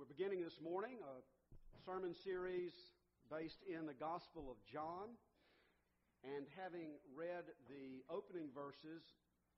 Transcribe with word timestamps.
We're 0.00 0.16
beginning 0.16 0.40
this 0.40 0.64
morning 0.64 0.96
a 1.04 1.20
sermon 1.84 2.16
series 2.16 2.72
based 3.28 3.60
in 3.68 3.84
the 3.84 3.92
Gospel 3.92 4.48
of 4.48 4.56
John. 4.64 5.12
And 6.24 6.48
having 6.56 6.96
read 7.12 7.44
the 7.68 8.00
opening 8.08 8.48
verses, 8.48 9.04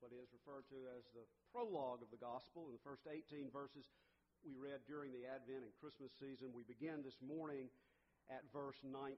what 0.03 0.11
is 0.11 0.27
referred 0.35 0.67
to 0.67 0.91
as 0.99 1.07
the 1.15 1.23
prologue 1.47 2.03
of 2.03 2.11
the 2.11 2.19
Gospel, 2.19 2.67
in 2.67 2.75
the 2.75 2.83
first 2.83 3.07
18 3.07 3.55
verses 3.55 3.87
we 4.43 4.59
read 4.59 4.83
during 4.83 5.15
the 5.15 5.23
Advent 5.23 5.63
and 5.63 5.71
Christmas 5.79 6.11
season, 6.19 6.51
we 6.51 6.67
begin 6.67 7.07
this 7.07 7.23
morning 7.23 7.71
at 8.27 8.43
verse 8.51 8.83
19. 8.83 9.15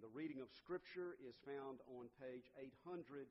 The 0.00 0.08
reading 0.08 0.40
of 0.40 0.48
Scripture 0.56 1.20
is 1.20 1.36
found 1.44 1.84
on 1.84 2.08
page 2.16 2.48
886 2.56 3.28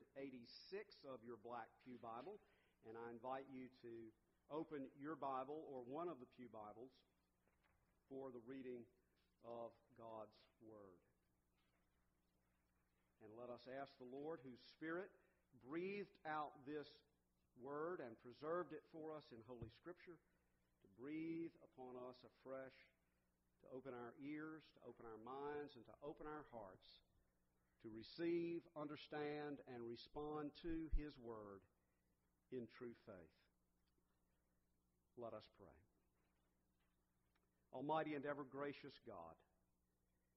of 1.10 1.18
your 1.26 1.42
Black 1.42 1.66
Pew 1.82 1.98
Bible, 1.98 2.38
and 2.86 2.94
I 2.94 3.10
invite 3.10 3.50
you 3.50 3.66
to 3.82 3.94
open 4.46 4.86
your 4.94 5.18
Bible 5.18 5.66
or 5.66 5.82
one 5.90 6.06
of 6.06 6.22
the 6.22 6.30
Pew 6.38 6.46
Bibles 6.46 6.94
for 8.12 8.28
the 8.28 8.44
reading 8.44 8.84
of 9.48 9.72
God's 9.96 10.36
Word. 10.60 11.00
And 13.24 13.32
let 13.40 13.48
us 13.48 13.64
ask 13.80 13.88
the 13.96 14.12
Lord, 14.12 14.44
whose 14.44 14.60
Spirit 14.76 15.08
breathed 15.64 16.12
out 16.28 16.52
this 16.68 16.92
Word 17.56 18.04
and 18.04 18.12
preserved 18.20 18.76
it 18.76 18.84
for 18.92 19.16
us 19.16 19.24
in 19.32 19.40
Holy 19.48 19.72
Scripture, 19.80 20.20
to 20.20 20.88
breathe 21.00 21.56
upon 21.64 21.96
us 22.04 22.20
afresh, 22.20 22.76
to 23.64 23.66
open 23.72 23.96
our 23.96 24.12
ears, 24.20 24.60
to 24.76 24.80
open 24.84 25.08
our 25.08 25.22
minds, 25.24 25.72
and 25.80 25.88
to 25.88 25.96
open 26.04 26.28
our 26.28 26.44
hearts 26.52 27.00
to 27.82 27.90
receive, 27.90 28.62
understand, 28.78 29.58
and 29.66 29.82
respond 29.82 30.50
to 30.62 30.86
His 30.94 31.18
Word 31.18 31.62
in 32.52 32.66
true 32.78 32.94
faith. 33.06 33.36
Let 35.18 35.34
us 35.34 35.44
pray. 35.58 35.81
Almighty 37.82 38.14
and 38.14 38.24
ever 38.24 38.44
gracious 38.48 38.94
God, 39.04 39.34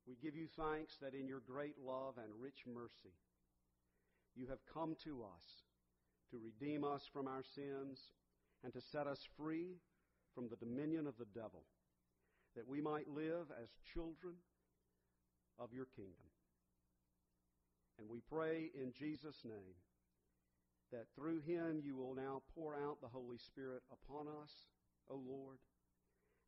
we 0.08 0.18
give 0.18 0.36
you 0.36 0.48
thanks 0.58 0.98
that 1.00 1.14
in 1.14 1.28
your 1.28 1.42
great 1.46 1.76
love 1.78 2.16
and 2.18 2.42
rich 2.42 2.66
mercy, 2.66 3.14
you 4.36 4.48
have 4.48 4.66
come 4.74 4.96
to 5.04 5.22
us 5.22 5.46
to 6.32 6.40
redeem 6.42 6.84
us 6.84 7.04
from 7.14 7.28
our 7.28 7.44
sins 7.54 8.00
and 8.64 8.74
to 8.74 8.82
set 8.82 9.06
us 9.06 9.20
free 9.38 9.78
from 10.34 10.50
the 10.50 10.56
dominion 10.56 11.06
of 11.06 11.14
the 11.20 11.30
devil, 11.36 11.62
that 12.56 12.68
we 12.68 12.82
might 12.82 13.08
live 13.08 13.46
as 13.62 13.70
children 13.94 14.34
of 15.60 15.72
your 15.72 15.86
kingdom. 15.96 16.34
And 18.00 18.10
we 18.10 18.22
pray 18.28 18.72
in 18.74 18.92
Jesus' 18.98 19.46
name 19.46 19.78
that 20.92 21.06
through 21.16 21.42
him 21.42 21.80
you 21.84 21.96
will 21.96 22.16
now 22.16 22.42
pour 22.56 22.76
out 22.76 23.02
the 23.02 23.14
Holy 23.14 23.38
Spirit 23.38 23.84
upon 23.92 24.26
us, 24.42 24.50
O 25.12 25.22
Lord 25.30 25.60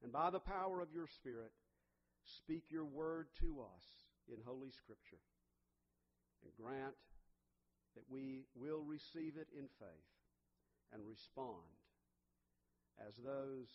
and 0.03 0.11
by 0.11 0.29
the 0.29 0.39
power 0.39 0.81
of 0.81 0.93
your 0.93 1.07
Spirit, 1.07 1.51
speak 2.23 2.65
your 2.69 2.85
word 2.85 3.27
to 3.41 3.61
us 3.61 3.85
in 4.27 4.37
Holy 4.45 4.71
Scripture. 4.71 5.23
And 6.43 6.51
grant 6.53 6.95
that 7.95 8.05
we 8.09 8.45
will 8.53 8.83
receive 8.85 9.37
it 9.41 9.47
in 9.57 9.65
faith 9.79 10.13
and 10.93 11.01
respond 11.01 11.65
as 13.01 13.13
those 13.17 13.67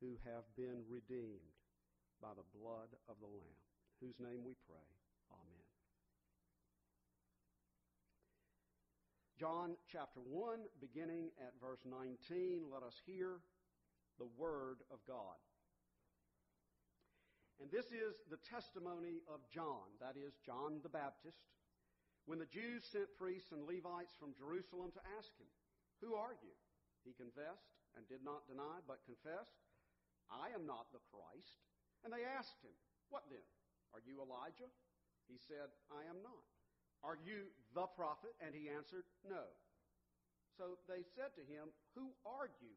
who 0.00 0.16
have 0.24 0.44
been 0.56 0.84
redeemed 0.88 1.56
by 2.20 2.36
the 2.36 2.46
blood 2.52 2.92
of 3.08 3.16
the 3.20 3.26
Lamb, 3.26 3.60
whose 4.00 4.20
name 4.20 4.44
we 4.44 4.52
pray. 4.68 4.88
Amen. 5.32 5.66
John 9.40 9.76
chapter 9.90 10.20
1, 10.20 10.60
beginning 10.80 11.32
at 11.40 11.56
verse 11.60 11.80
19, 11.88 12.68
let 12.72 12.82
us 12.82 12.96
hear 13.06 13.40
the 14.20 14.28
Word 14.36 14.84
of 14.92 15.00
God. 15.08 15.40
And 17.60 17.72
this 17.72 17.88
is 17.88 18.16
the 18.28 18.40
testimony 18.48 19.24
of 19.28 19.40
John, 19.48 19.88
that 20.00 20.16
is, 20.16 20.36
John 20.44 20.80
the 20.84 20.92
Baptist, 20.92 21.40
when 22.28 22.40
the 22.40 22.48
Jews 22.52 22.84
sent 22.92 23.08
priests 23.16 23.52
and 23.52 23.64
Levites 23.64 24.12
from 24.20 24.36
Jerusalem 24.36 24.92
to 24.92 25.02
ask 25.16 25.32
him, 25.40 25.48
Who 26.04 26.16
are 26.16 26.36
you? 26.40 26.54
He 27.04 27.16
confessed 27.16 27.72
and 27.96 28.04
did 28.08 28.20
not 28.20 28.44
deny, 28.44 28.84
but 28.84 29.04
confessed, 29.08 29.56
I 30.28 30.52
am 30.52 30.68
not 30.68 30.92
the 30.92 31.02
Christ. 31.08 31.58
And 32.04 32.12
they 32.12 32.24
asked 32.24 32.60
him, 32.60 32.76
What 33.08 33.28
then? 33.32 33.44
Are 33.96 34.04
you 34.04 34.20
Elijah? 34.20 34.70
He 35.28 35.40
said, 35.40 35.72
I 35.90 36.06
am 36.08 36.20
not. 36.22 36.48
Are 37.04 37.16
you 37.20 37.48
the 37.72 37.88
prophet? 37.96 38.36
And 38.40 38.52
he 38.52 38.68
answered, 38.68 39.04
No. 39.24 39.48
So 40.56 40.76
they 40.88 41.04
said 41.16 41.32
to 41.36 41.44
him, 41.44 41.72
Who 41.96 42.12
are 42.24 42.48
you? 42.60 42.76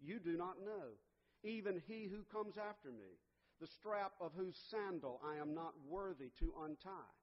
you 0.00 0.18
do 0.18 0.36
not 0.36 0.56
know, 0.64 0.96
even 1.42 1.82
he 1.86 2.08
who 2.08 2.24
comes 2.32 2.54
after 2.56 2.90
me, 2.90 3.18
the 3.60 3.66
strap 3.78 4.12
of 4.20 4.32
whose 4.36 4.56
sandal 4.70 5.20
I 5.24 5.40
am 5.40 5.54
not 5.54 5.74
worthy 5.88 6.30
to 6.40 6.52
untie. 6.64 7.14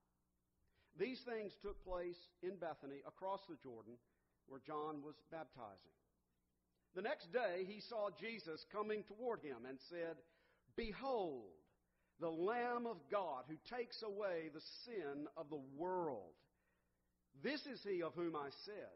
These 0.97 1.21
things 1.25 1.51
took 1.61 1.83
place 1.83 2.17
in 2.43 2.57
Bethany 2.57 3.01
across 3.07 3.41
the 3.47 3.57
Jordan 3.63 3.93
where 4.47 4.61
John 4.65 5.01
was 5.03 5.15
baptizing. 5.31 5.95
The 6.95 7.01
next 7.01 7.31
day 7.31 7.63
he 7.67 7.79
saw 7.87 8.09
Jesus 8.19 8.65
coming 8.71 9.03
toward 9.03 9.41
him 9.41 9.65
and 9.67 9.77
said, 9.89 10.17
Behold, 10.75 11.55
the 12.19 12.29
Lamb 12.29 12.85
of 12.85 12.97
God 13.09 13.45
who 13.47 13.55
takes 13.75 14.03
away 14.03 14.49
the 14.53 14.61
sin 14.85 15.27
of 15.37 15.49
the 15.49 15.61
world. 15.77 16.35
This 17.41 17.61
is 17.65 17.79
he 17.87 18.03
of 18.03 18.13
whom 18.13 18.35
I 18.35 18.49
said, 18.65 18.95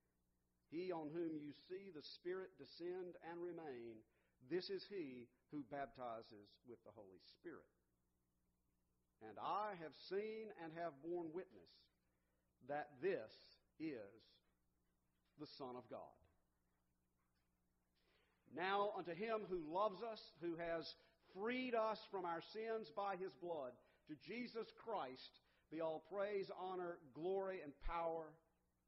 he 0.71 0.91
on 0.91 1.11
whom 1.11 1.35
you 1.35 1.51
see 1.67 1.91
the 1.91 2.07
Spirit 2.15 2.55
descend 2.55 3.19
and 3.27 3.43
remain, 3.43 3.99
this 4.49 4.71
is 4.71 4.87
he 4.87 5.27
who 5.51 5.67
baptizes 5.67 6.47
with 6.63 6.79
the 6.87 6.95
Holy 6.95 7.19
Spirit. 7.35 7.67
And 9.21 9.35
I 9.35 9.75
have 9.83 9.93
seen 10.09 10.47
and 10.63 10.71
have 10.79 10.95
borne 11.03 11.27
witness 11.35 11.75
that 12.71 12.87
this 13.03 13.29
is 13.79 14.15
the 15.39 15.51
Son 15.59 15.75
of 15.75 15.83
God. 15.91 16.15
Now 18.55 18.95
unto 18.97 19.11
him 19.11 19.43
who 19.51 19.61
loves 19.67 20.01
us, 20.01 20.19
who 20.41 20.55
has 20.55 20.87
freed 21.35 21.75
us 21.75 21.99
from 22.09 22.25
our 22.25 22.41
sins 22.55 22.87
by 22.95 23.15
his 23.19 23.31
blood, 23.43 23.71
to 24.07 24.15
Jesus 24.27 24.67
Christ 24.83 25.39
be 25.71 25.81
all 25.81 26.03
praise, 26.11 26.47
honor, 26.59 26.97
glory, 27.13 27.59
and 27.63 27.71
power, 27.87 28.31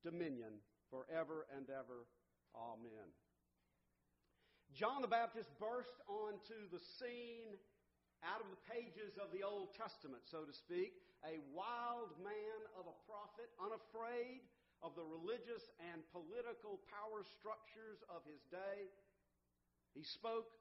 dominion 0.03 0.59
forever 0.93 1.49
and 1.57 1.65
ever. 1.73 2.05
Amen. 2.53 3.09
John 4.77 5.01
the 5.01 5.09
Baptist 5.09 5.49
burst 5.57 5.97
onto 6.05 6.69
the 6.69 6.81
scene 7.01 7.57
out 8.21 8.45
of 8.45 8.47
the 8.53 8.61
pages 8.69 9.17
of 9.17 9.33
the 9.33 9.41
Old 9.41 9.73
Testament, 9.73 10.21
so 10.29 10.45
to 10.45 10.53
speak, 10.53 10.93
a 11.25 11.41
wild 11.49 12.13
man 12.21 12.59
of 12.77 12.85
a 12.85 12.95
prophet, 13.09 13.49
unafraid 13.57 14.45
of 14.85 14.93
the 14.93 15.03
religious 15.03 15.65
and 15.81 16.05
political 16.13 16.77
power 16.93 17.25
structures 17.25 17.99
of 18.05 18.21
his 18.29 18.45
day. 18.53 18.85
He 19.97 20.05
spoke 20.05 20.53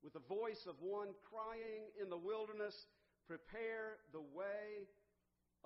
with 0.00 0.16
the 0.16 0.24
voice 0.24 0.64
of 0.64 0.80
one 0.80 1.12
crying 1.28 1.92
in 2.00 2.08
the 2.08 2.20
wilderness, 2.20 2.88
Prepare 3.26 3.98
the 4.14 4.22
way 4.22 4.86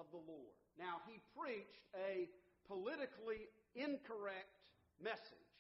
of 0.01 0.09
the 0.17 0.23
Lord. 0.25 0.57
Now, 0.81 1.05
he 1.05 1.21
preached 1.37 1.85
a 1.93 2.25
politically 2.65 3.53
incorrect 3.75 4.55
message, 5.03 5.55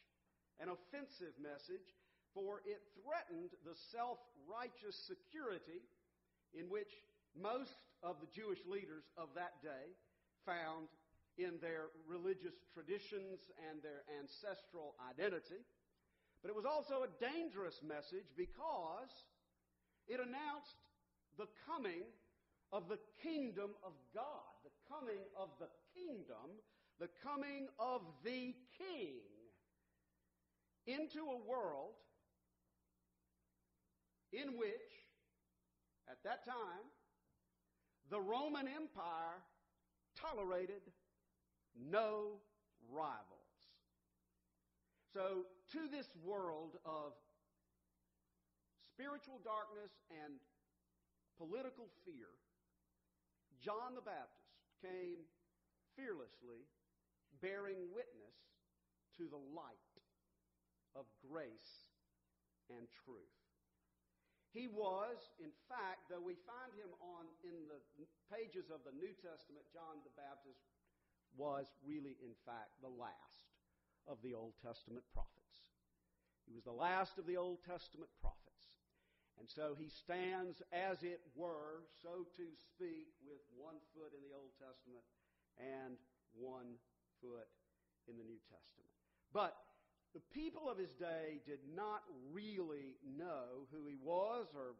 an 0.60 0.68
offensive 0.68 1.34
message, 1.40 1.96
for 2.34 2.62
it 2.66 2.82
threatened 3.02 3.50
the 3.66 3.74
self 3.90 4.18
righteous 4.46 4.94
security 5.06 5.82
in 6.54 6.70
which 6.70 6.90
most 7.34 7.78
of 8.02 8.16
the 8.20 8.30
Jewish 8.30 8.60
leaders 8.66 9.04
of 9.18 9.30
that 9.34 9.62
day 9.62 9.94
found 10.46 10.88
in 11.38 11.56
their 11.62 11.94
religious 12.06 12.54
traditions 12.74 13.38
and 13.70 13.82
their 13.82 14.02
ancestral 14.18 14.94
identity. 15.08 15.62
But 16.42 16.50
it 16.50 16.56
was 16.56 16.66
also 16.66 17.04
a 17.04 17.12
dangerous 17.20 17.80
message 17.84 18.26
because 18.36 19.12
it 20.08 20.18
announced 20.18 20.80
the 21.36 21.48
coming 21.68 22.02
of 22.72 22.88
the 22.88 22.98
kingdom 23.22 23.76
of 23.84 23.92
God, 24.14 24.54
the 24.64 24.74
coming 24.88 25.20
of 25.36 25.50
the 25.60 25.68
kingdom, 25.94 26.58
the 27.00 27.08
coming 27.24 27.66
of 27.78 28.02
the 28.22 28.54
king 28.76 29.24
into 30.86 31.20
a 31.20 31.48
world 31.48 31.96
in 34.32 34.58
which, 34.58 35.08
at 36.08 36.18
that 36.24 36.44
time, 36.44 36.84
the 38.10 38.20
Roman 38.20 38.68
Empire 38.68 39.40
tolerated 40.14 40.82
no 41.74 42.38
rivals. 42.92 43.16
So, 45.14 45.46
to 45.72 45.88
this 45.90 46.08
world 46.22 46.76
of 46.84 47.12
spiritual 48.92 49.40
darkness 49.42 49.90
and 50.22 50.34
political 51.38 51.88
fear, 52.04 52.28
John 53.64 53.94
the 53.94 54.02
Baptist 54.02 54.52
came 54.82 55.24
fearlessly 55.96 56.68
bearing 57.38 57.90
witness 57.94 58.36
to 59.16 59.30
the 59.30 59.40
light 59.54 59.94
of 60.98 61.06
grace 61.22 61.86
and 62.66 62.90
truth. 63.06 63.38
He 64.50 64.66
was, 64.66 65.14
in 65.38 65.54
fact, 65.70 66.10
though 66.10 66.22
we 66.22 66.34
find 66.42 66.74
him 66.74 66.90
on 66.98 67.30
in 67.46 67.70
the 67.70 67.78
pages 68.26 68.66
of 68.66 68.82
the 68.82 68.94
New 68.98 69.14
Testament, 69.22 69.62
John 69.70 70.02
the 70.02 70.10
Baptist 70.18 70.58
was 71.38 71.70
really, 71.86 72.18
in 72.18 72.34
fact, 72.42 72.74
the 72.82 72.90
last 72.90 73.46
of 74.10 74.18
the 74.26 74.34
Old 74.34 74.58
Testament 74.58 75.06
prophets. 75.14 75.70
He 76.50 76.54
was 76.58 76.66
the 76.66 76.74
last 76.74 77.14
of 77.14 77.30
the 77.30 77.38
Old 77.38 77.62
Testament 77.62 78.10
prophets. 78.18 78.50
And 79.38 79.46
so 79.46 79.78
he 79.78 79.86
stands, 79.86 80.58
as 80.74 80.98
it 81.06 81.22
were, 81.38 81.86
so 82.02 82.26
to 82.34 82.46
speak, 82.74 83.14
with 83.22 83.40
one 83.54 83.78
foot 83.94 84.10
in 84.10 84.20
the 84.26 84.34
Old 84.34 84.50
Testament 84.58 85.06
and 85.62 85.94
one 86.34 86.74
foot 87.20 87.48
in 88.08 88.16
the 88.16 88.24
New 88.24 88.40
Testament. 88.48 88.90
But 89.32 89.54
the 90.12 90.24
people 90.34 90.66
of 90.66 90.76
his 90.76 90.90
day 90.98 91.38
did 91.46 91.62
not 91.70 92.02
really 92.32 92.98
know 93.04 93.70
who 93.70 93.86
he 93.86 93.94
was 94.02 94.50
or 94.56 94.74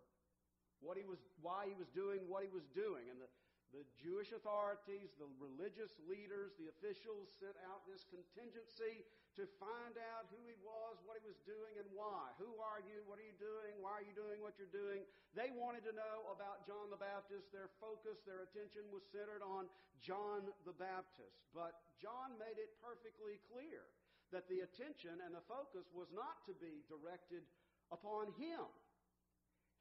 what 0.80 0.96
he 0.96 1.04
was, 1.04 1.20
why 1.40 1.68
he 1.68 1.76
was 1.78 1.86
doing 1.94 2.26
what 2.26 2.42
he 2.42 2.50
was 2.50 2.66
doing. 2.74 3.06
And 3.12 3.20
the, 3.20 3.30
the 3.70 3.86
Jewish 4.02 4.34
authorities, 4.34 5.14
the 5.14 5.30
religious 5.38 5.94
leaders, 6.10 6.50
the 6.58 6.66
officials 6.74 7.30
sent 7.38 7.54
out 7.70 7.86
this 7.86 8.02
contingency 8.10 9.06
to 9.38 9.46
find 9.62 9.94
out 10.10 10.26
who 10.34 10.42
he 10.42 10.58
was, 10.58 10.98
what 11.06 11.22
he 11.22 11.24
was 11.24 11.38
doing, 11.46 11.78
and 11.78 11.86
why. 11.94 12.34
Who 12.42 12.50
are 12.58 12.82
you? 12.82 13.06
What 13.06 13.22
are 13.22 13.26
you 13.26 13.38
doing? 13.38 13.78
Why 13.78 14.02
are 14.02 14.06
you 14.06 14.14
doing 14.18 14.42
what 14.42 14.58
you're 14.58 14.74
doing? 14.74 15.06
They 15.38 15.54
wanted 15.54 15.86
to 15.86 15.94
know 15.94 16.34
about 16.34 16.66
John 16.66 16.90
the 16.90 16.98
Baptist. 16.98 17.54
Their 17.54 17.70
focus, 17.78 18.18
their 18.26 18.42
attention 18.42 18.90
was 18.90 19.06
centered 19.14 19.46
on 19.46 19.70
John 20.02 20.50
the 20.66 20.74
Baptist. 20.74 21.38
But 21.54 21.78
John 22.02 22.34
made 22.42 22.58
it 22.58 22.74
perfectly 22.82 23.38
clear 23.54 23.86
that 24.34 24.50
the 24.50 24.66
attention 24.66 25.22
and 25.22 25.30
the 25.30 25.46
focus 25.46 25.86
was 25.94 26.10
not 26.10 26.42
to 26.50 26.54
be 26.58 26.82
directed 26.90 27.46
upon 27.94 28.34
him. 28.34 28.66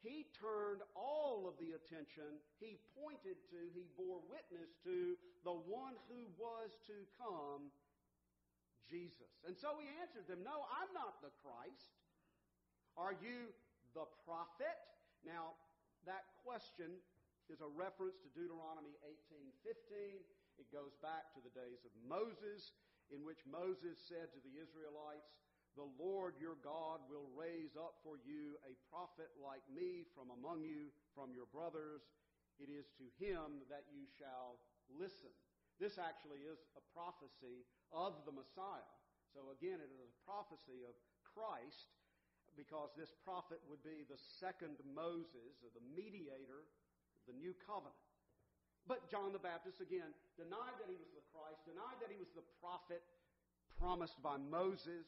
He 0.00 0.24
turned 0.32 0.80
all 0.96 1.44
of 1.44 1.60
the 1.60 1.76
attention, 1.76 2.40
he 2.56 2.80
pointed 2.96 3.36
to, 3.52 3.60
he 3.76 3.84
bore 4.00 4.24
witness 4.32 4.72
to 4.88 5.20
the 5.44 5.52
one 5.68 5.92
who 6.08 6.24
was 6.40 6.72
to 6.88 7.04
come, 7.20 7.68
Jesus. 8.88 9.28
And 9.44 9.52
so 9.52 9.76
he 9.76 9.92
answered 10.00 10.24
them, 10.24 10.40
No, 10.40 10.64
I'm 10.72 10.88
not 10.96 11.20
the 11.20 11.32
Christ. 11.44 11.92
Are 12.96 13.12
you 13.12 13.52
the 13.92 14.08
prophet? 14.24 14.76
Now, 15.20 15.52
that 16.08 16.24
question 16.48 16.96
is 17.52 17.60
a 17.60 17.68
reference 17.68 18.16
to 18.24 18.32
Deuteronomy 18.32 18.96
18:15. 19.04 20.24
It 20.56 20.68
goes 20.72 20.96
back 21.04 21.32
to 21.36 21.40
the 21.44 21.52
days 21.52 21.84
of 21.84 21.92
Moses 22.04 22.72
in 23.12 23.24
which 23.24 23.42
Moses 23.44 23.98
said 24.00 24.32
to 24.32 24.40
the 24.40 24.60
Israelites, 24.60 25.34
The 25.78 25.86
Lord 25.98 26.34
your 26.42 26.58
God 26.60 27.00
will 27.06 27.30
raise 27.32 27.78
up 27.78 28.02
for 28.02 28.18
you 28.22 28.58
a 28.66 28.74
prophet 28.90 29.30
like 29.38 29.62
me 29.70 30.04
from 30.14 30.34
among 30.34 30.66
you, 30.66 30.90
from 31.14 31.30
your 31.30 31.46
brothers. 31.50 32.02
It 32.58 32.68
is 32.68 32.90
to 33.00 33.06
him 33.22 33.64
that 33.70 33.86
you 33.88 34.04
shall 34.18 34.60
listen. 34.90 35.30
This 35.78 35.96
actually 35.96 36.44
is 36.44 36.60
a 36.76 36.82
prophecy 36.92 37.64
of 37.94 38.18
the 38.28 38.34
Messiah. 38.34 38.90
So 39.32 39.54
again, 39.54 39.78
it 39.80 39.88
is 39.88 40.02
a 40.02 40.12
prophecy 40.26 40.84
of 40.84 40.92
Christ 41.22 41.88
because 42.58 42.90
this 42.98 43.14
prophet 43.22 43.62
would 43.70 43.80
be 43.86 44.04
the 44.04 44.18
second 44.42 44.76
Moses, 44.82 45.62
or 45.62 45.70
the 45.70 45.86
mediator 45.94 46.66
of 47.14 47.22
the 47.30 47.36
new 47.38 47.54
covenant. 47.62 47.96
But 48.90 49.06
John 49.06 49.30
the 49.30 49.40
Baptist, 49.40 49.78
again, 49.78 50.10
denied 50.34 50.74
that 50.82 50.90
he 50.90 50.98
was 50.98 51.08
the 51.14 51.24
Christ, 51.30 51.62
denied 51.62 51.96
that 52.02 52.10
he 52.10 52.18
was 52.18 52.32
the 52.34 52.44
prophet 52.58 53.00
promised 53.78 54.18
by 54.20 54.36
Moses. 54.36 55.06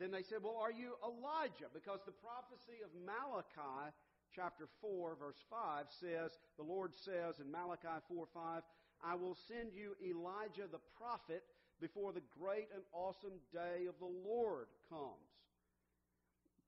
Then 0.00 0.10
they 0.10 0.24
said, 0.24 0.40
Well, 0.40 0.56
are 0.56 0.72
you 0.72 0.96
Elijah? 1.04 1.68
Because 1.76 2.00
the 2.08 2.16
prophecy 2.24 2.80
of 2.80 2.88
Malachi, 3.04 3.92
chapter 4.34 4.64
4, 4.80 5.20
verse 5.20 5.44
5, 5.52 5.92
says, 6.00 6.32
The 6.56 6.64
Lord 6.64 6.96
says 6.96 7.36
in 7.36 7.52
Malachi 7.52 8.00
4 8.08 8.24
5, 8.32 8.62
I 9.04 9.14
will 9.14 9.36
send 9.46 9.76
you 9.76 9.92
Elijah 10.00 10.64
the 10.72 10.80
prophet 10.96 11.44
before 11.84 12.16
the 12.16 12.24
great 12.32 12.72
and 12.72 12.80
awesome 12.96 13.36
day 13.52 13.84
of 13.84 14.00
the 14.00 14.08
Lord 14.08 14.72
comes. 14.88 15.28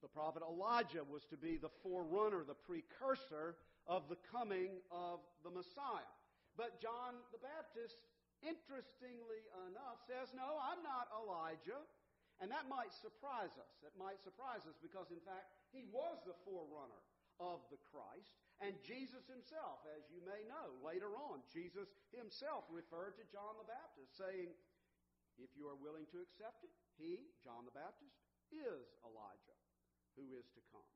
The 0.04 0.12
prophet 0.12 0.44
Elijah 0.44 1.04
was 1.08 1.24
to 1.32 1.40
be 1.40 1.56
the 1.56 1.72
forerunner, 1.80 2.44
the 2.44 2.58
precursor 2.68 3.56
of 3.88 4.12
the 4.12 4.20
coming 4.28 4.76
of 4.92 5.24
the 5.40 5.52
Messiah. 5.52 6.12
But 6.60 6.84
John 6.84 7.16
the 7.32 7.40
Baptist, 7.40 7.96
interestingly 8.44 9.40
enough, 9.72 10.04
says, 10.04 10.36
No, 10.36 10.60
I'm 10.60 10.84
not 10.84 11.08
Elijah. 11.16 11.80
And 12.42 12.50
that 12.50 12.66
might 12.66 12.90
surprise 12.90 13.54
us. 13.54 13.72
That 13.86 13.94
might 13.94 14.18
surprise 14.18 14.66
us 14.66 14.74
because, 14.82 15.14
in 15.14 15.22
fact, 15.22 15.46
he 15.70 15.86
was 15.94 16.18
the 16.26 16.34
forerunner 16.42 16.98
of 17.38 17.62
the 17.70 17.78
Christ. 17.94 18.34
And 18.58 18.74
Jesus 18.82 19.22
himself, 19.30 19.86
as 19.94 20.10
you 20.10 20.18
may 20.26 20.42
know, 20.50 20.74
later 20.82 21.14
on, 21.14 21.46
Jesus 21.54 21.86
himself 22.10 22.66
referred 22.66 23.14
to 23.22 23.24
John 23.30 23.54
the 23.62 23.70
Baptist, 23.70 24.18
saying, 24.18 24.50
If 25.38 25.54
you 25.54 25.70
are 25.70 25.78
willing 25.78 26.10
to 26.10 26.18
accept 26.18 26.66
it, 26.66 26.74
he, 26.98 27.30
John 27.46 27.62
the 27.62 27.74
Baptist, 27.78 28.18
is 28.50 28.90
Elijah 29.06 29.58
who 30.18 30.34
is 30.34 30.50
to 30.58 30.62
come. 30.74 30.92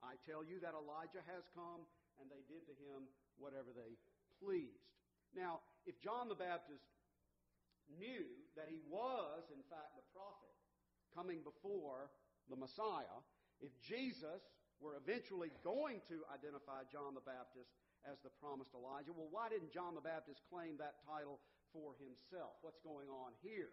I 0.00 0.16
tell 0.24 0.40
you 0.40 0.58
that 0.64 0.72
Elijah 0.72 1.22
has 1.28 1.44
come, 1.52 1.84
and 2.18 2.26
they 2.32 2.40
did 2.48 2.64
to 2.72 2.74
him 2.88 3.04
whatever 3.36 3.70
they 3.76 4.00
pleased. 4.40 4.88
Now, 5.36 5.60
if 5.84 6.00
John 6.00 6.32
the 6.32 6.40
Baptist 6.40 6.88
knew 8.00 8.26
that 8.56 8.66
he 8.66 8.80
was, 8.88 9.44
in 9.52 9.62
fact, 9.70 9.94
the 9.94 10.06
prophet 10.10 10.49
coming 11.14 11.42
before 11.44 12.10
the 12.48 12.56
Messiah, 12.56 13.20
if 13.60 13.70
Jesus 13.82 14.42
were 14.80 14.96
eventually 14.96 15.52
going 15.60 16.00
to 16.08 16.24
identify 16.32 16.88
John 16.88 17.12
the 17.12 17.24
Baptist 17.24 17.70
as 18.08 18.16
the 18.24 18.32
promised 18.40 18.72
Elijah, 18.72 19.12
well, 19.12 19.28
why 19.28 19.52
didn't 19.52 19.70
John 19.70 19.92
the 19.92 20.02
Baptist 20.02 20.40
claim 20.48 20.80
that 20.80 21.04
title 21.04 21.38
for 21.70 21.94
himself? 22.00 22.56
What's 22.64 22.80
going 22.80 23.12
on 23.12 23.36
here? 23.44 23.70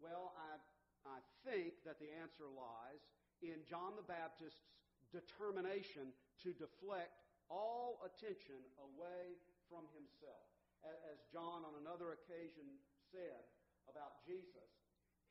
Well, 0.00 0.32
I, 0.34 0.58
I 1.06 1.18
think 1.44 1.78
that 1.84 2.00
the 2.00 2.10
answer 2.18 2.48
lies 2.48 3.04
in 3.44 3.60
John 3.68 3.94
the 3.94 4.06
Baptist's 4.08 4.64
determination 5.12 6.10
to 6.42 6.50
deflect 6.56 7.14
all 7.52 8.00
attention 8.02 8.58
away 8.80 9.38
from 9.68 9.86
himself. 9.92 10.48
As 10.84 11.20
John 11.32 11.64
on 11.64 11.80
another 11.80 12.12
occasion 12.12 12.68
said 13.08 13.44
about 13.88 14.20
Jesus, 14.26 14.73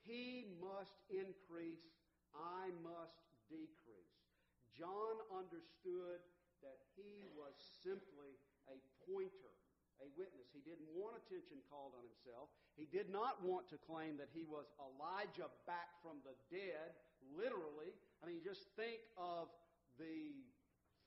he 0.03 0.45
must 0.59 0.95
increase, 1.09 1.83
I 2.35 2.71
must 2.83 3.23
decrease. 3.47 4.15
John 4.75 5.21
understood 5.29 6.19
that 6.65 6.79
he 6.95 7.27
was 7.35 7.53
simply 7.83 8.35
a 8.71 8.79
pointer, 9.05 9.53
a 10.01 10.07
witness. 10.17 10.49
He 10.55 10.63
didn't 10.63 10.89
want 10.95 11.19
attention 11.19 11.61
called 11.69 11.93
on 11.93 12.03
himself. 12.03 12.49
He 12.73 12.89
did 12.89 13.11
not 13.11 13.43
want 13.43 13.69
to 13.69 13.77
claim 13.77 14.17
that 14.17 14.33
he 14.33 14.47
was 14.47 14.71
Elijah 14.81 15.51
back 15.69 15.93
from 16.01 16.23
the 16.25 16.33
dead, 16.49 16.95
literally. 17.35 17.93
I 18.23 18.27
mean, 18.27 18.41
just 18.41 18.71
think 18.73 19.03
of 19.19 19.51
the 20.01 20.33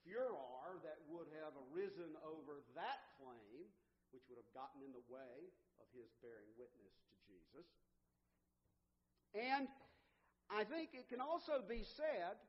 furor 0.07 0.79
that 0.87 1.03
would 1.11 1.26
have 1.43 1.57
arisen 1.69 2.15
over 2.23 2.62
that 2.79 3.03
claim, 3.19 3.67
which 4.15 4.23
would 4.31 4.38
have 4.38 4.53
gotten 4.55 4.85
in 4.87 4.95
the 4.95 5.03
way 5.11 5.50
of 5.83 5.87
his 5.91 6.07
bearing 6.23 6.49
witness 6.55 6.95
to 7.11 7.15
Jesus. 7.26 7.67
And 9.37 9.69
I 10.49 10.64
think 10.64 10.97
it 10.97 11.12
can 11.12 11.21
also 11.21 11.61
be 11.61 11.85
said 11.85 12.40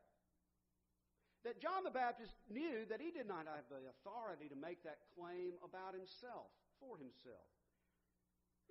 that 1.43 1.59
John 1.59 1.83
the 1.83 1.91
Baptist 1.91 2.31
knew 2.47 2.87
that 2.87 3.03
he 3.03 3.11
did 3.11 3.27
not 3.27 3.43
have 3.43 3.67
the 3.67 3.91
authority 3.91 4.47
to 4.47 4.55
make 4.55 4.81
that 4.87 5.03
claim 5.11 5.59
about 5.59 5.91
himself, 5.91 6.47
for 6.79 6.95
himself. 6.95 7.51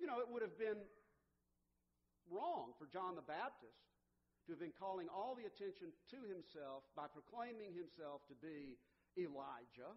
You 0.01 0.09
know, 0.09 0.17
it 0.21 0.29
would 0.29 0.41
have 0.41 0.57
been 0.57 0.81
wrong 2.29 2.73
for 2.77 2.89
John 2.89 3.13
the 3.13 3.25
Baptist 3.25 3.85
to 4.45 4.55
have 4.55 4.61
been 4.61 4.75
calling 4.75 5.11
all 5.11 5.35
the 5.35 5.45
attention 5.45 5.93
to 6.13 6.19
himself 6.25 6.87
by 6.95 7.05
proclaiming 7.11 7.75
himself 7.75 8.25
to 8.31 8.35
be 8.39 8.79
Elijah. 9.19 9.93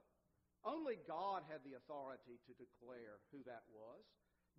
Only 0.66 1.00
God 1.08 1.46
had 1.48 1.64
the 1.64 1.78
authority 1.78 2.36
to 2.44 2.52
declare 2.58 3.22
who 3.32 3.40
that 3.48 3.64
was. 3.72 4.04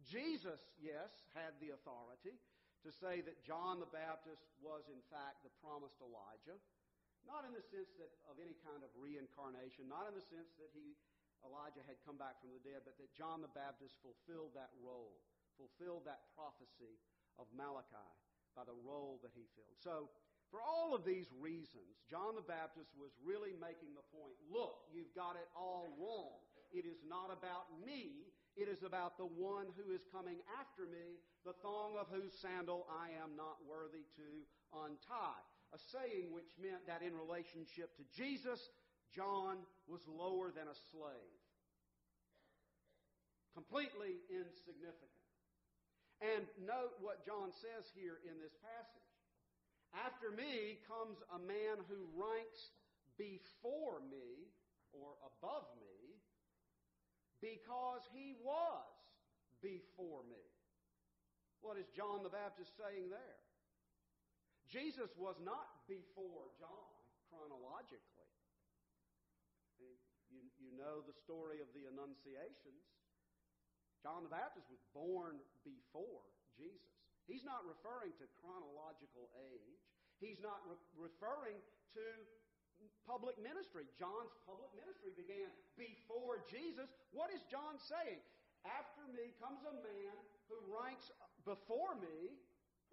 Jesus, 0.02 0.62
yes, 0.82 1.12
had 1.38 1.54
the 1.62 1.78
authority 1.78 2.42
to 2.82 2.92
say 2.92 3.22
that 3.22 3.46
John 3.46 3.78
the 3.78 3.90
Baptist 3.90 4.42
was, 4.58 4.90
in 4.90 5.02
fact, 5.14 5.46
the 5.46 5.54
promised 5.62 6.02
Elijah. 6.02 6.58
Not 7.30 7.46
in 7.46 7.54
the 7.54 7.62
sense 7.62 7.94
that 8.02 8.10
of 8.26 8.42
any 8.42 8.58
kind 8.66 8.82
of 8.82 8.90
reincarnation, 8.98 9.86
not 9.86 10.10
in 10.10 10.18
the 10.18 10.26
sense 10.26 10.50
that 10.58 10.74
he, 10.74 10.98
Elijah 11.46 11.86
had 11.86 12.02
come 12.02 12.18
back 12.18 12.42
from 12.42 12.50
the 12.54 12.64
dead, 12.66 12.82
but 12.82 12.98
that 12.98 13.14
John 13.14 13.46
the 13.46 13.54
Baptist 13.54 14.02
fulfilled 14.02 14.58
that 14.58 14.74
role, 14.82 15.22
fulfilled 15.54 16.10
that 16.10 16.34
prophecy 16.34 16.98
of 17.38 17.46
Malachi 17.54 18.10
by 18.58 18.66
the 18.66 18.76
role 18.82 19.22
that 19.22 19.34
he 19.38 19.46
filled. 19.54 19.78
So, 19.78 20.10
for 20.50 20.60
all 20.60 20.92
of 20.92 21.08
these 21.08 21.32
reasons, 21.40 22.04
John 22.12 22.36
the 22.36 22.44
Baptist 22.44 22.92
was 23.00 23.16
really 23.24 23.56
making 23.56 23.96
the 23.96 24.04
point 24.12 24.36
look, 24.52 24.84
you've 24.92 25.14
got 25.16 25.40
it 25.40 25.48
all 25.56 25.96
wrong. 25.96 26.44
It 26.76 26.84
is 26.84 27.00
not 27.08 27.32
about 27.32 27.72
me, 27.80 28.28
it 28.56 28.68
is 28.68 28.84
about 28.84 29.18
the 29.18 29.28
one 29.28 29.72
who 29.80 29.94
is 29.94 30.04
coming 30.12 30.40
after 30.60 30.84
me, 30.86 31.20
the 31.46 31.56
thong 31.64 31.96
of 31.96 32.12
whose 32.12 32.36
sandal 32.42 32.86
I 32.92 33.16
am 33.24 33.36
not 33.36 33.64
worthy 33.68 34.04
to 34.20 34.28
untie 34.76 35.46
a 35.72 35.80
saying 35.92 36.36
which 36.36 36.52
meant 36.60 36.84
that 36.88 37.00
in 37.00 37.16
relationship 37.16 37.96
to 37.96 38.04
Jesus, 38.12 38.60
John 39.16 39.64
was 39.88 40.04
lower 40.08 40.52
than 40.52 40.68
a 40.68 40.82
slave. 40.92 41.40
Completely 43.56 44.20
insignificant. 44.28 45.28
And 46.20 46.44
note 46.68 47.00
what 47.00 47.24
John 47.24 47.56
says 47.64 47.88
here 47.96 48.20
in 48.28 48.36
this 48.40 48.56
passage. 48.60 49.12
After 49.92 50.32
me 50.32 50.80
comes 50.88 51.20
a 51.36 51.40
man 51.40 51.84
who 51.88 52.08
ranks 52.16 52.62
before 53.20 54.00
me, 54.08 54.48
or 54.92 55.16
above 55.24 55.68
me, 55.80 55.96
because 57.42 58.06
he 58.14 58.38
was 58.46 58.86
before 59.60 60.22
me. 60.30 60.46
What 61.62 61.78
is 61.78 61.90
John 61.94 62.22
the 62.22 62.34
Baptist 62.34 62.74
saying 62.78 63.10
there? 63.10 63.42
Jesus 64.70 65.12
was 65.20 65.36
not 65.42 65.84
before 65.90 66.48
John 66.58 66.90
chronologically. 67.28 68.32
You, 70.32 70.48
you 70.62 70.72
know 70.80 71.04
the 71.04 71.18
story 71.28 71.60
of 71.60 71.68
the 71.76 71.92
Annunciations. 71.92 72.88
John 74.00 74.26
the 74.26 74.34
Baptist 74.34 74.72
was 74.72 74.82
born 74.96 75.38
before 75.62 76.26
Jesus. 76.56 76.96
He's 77.30 77.46
not 77.46 77.62
referring 77.68 78.16
to 78.18 78.26
chronological 78.42 79.30
age. 79.54 79.82
He's 80.18 80.42
not 80.42 80.62
re- 80.66 81.10
referring 81.10 81.60
to 81.98 82.06
public 83.08 83.36
ministry. 83.42 83.90
John's 83.98 84.34
public 84.48 84.72
ministry 84.78 85.12
began 85.14 85.50
before 85.76 86.42
Jesus. 86.48 86.88
What 87.12 87.30
is 87.34 87.42
John 87.52 87.78
saying? 87.78 88.22
After 88.64 89.04
me 89.12 89.34
comes 89.42 89.62
a 89.66 89.76
man 89.82 90.16
who 90.48 90.58
ranks 90.70 91.10
before 91.44 91.98
me 91.98 92.38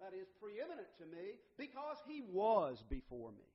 that 0.01 0.15
is 0.15 0.27
preeminent 0.41 0.89
to 0.97 1.05
me 1.05 1.37
because 1.57 1.97
he 2.07 2.21
was 2.21 2.81
before 2.89 3.31
me. 3.31 3.47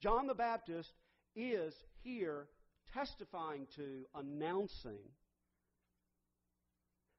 John 0.00 0.26
the 0.26 0.34
Baptist 0.34 0.92
is 1.34 1.74
here 2.02 2.46
testifying 2.94 3.66
to, 3.76 4.06
announcing 4.14 5.02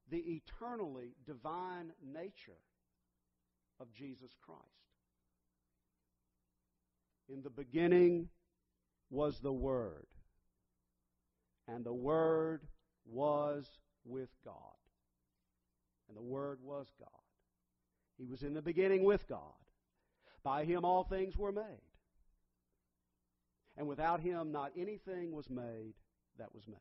the 0.09 0.17
eternally 0.17 1.13
divine 1.25 1.91
nature 2.01 2.59
of 3.79 3.93
Jesus 3.93 4.31
Christ. 4.41 4.88
In 7.31 7.43
the 7.43 7.49
beginning 7.49 8.29
was 9.09 9.39
the 9.39 9.53
Word, 9.53 10.07
and 11.67 11.85
the 11.85 11.93
Word 11.93 12.61
was 13.05 13.65
with 14.05 14.29
God 14.43 14.55
and 16.09 16.17
the 16.17 16.21
Word 16.21 16.59
was 16.61 16.87
God. 16.99 17.07
He 18.17 18.25
was 18.25 18.41
in 18.41 18.53
the 18.53 18.61
beginning 18.61 19.03
with 19.03 19.27
God. 19.29 19.53
By 20.43 20.65
him 20.65 20.83
all 20.83 21.03
things 21.03 21.37
were 21.37 21.51
made. 21.51 21.63
And 23.77 23.87
without 23.87 24.19
him 24.19 24.51
not 24.51 24.71
anything 24.75 25.31
was 25.31 25.49
made 25.49 25.93
that 26.37 26.53
was 26.53 26.67
made. 26.67 26.77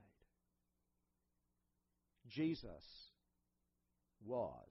Jesus 2.26 3.12
was 4.24 4.68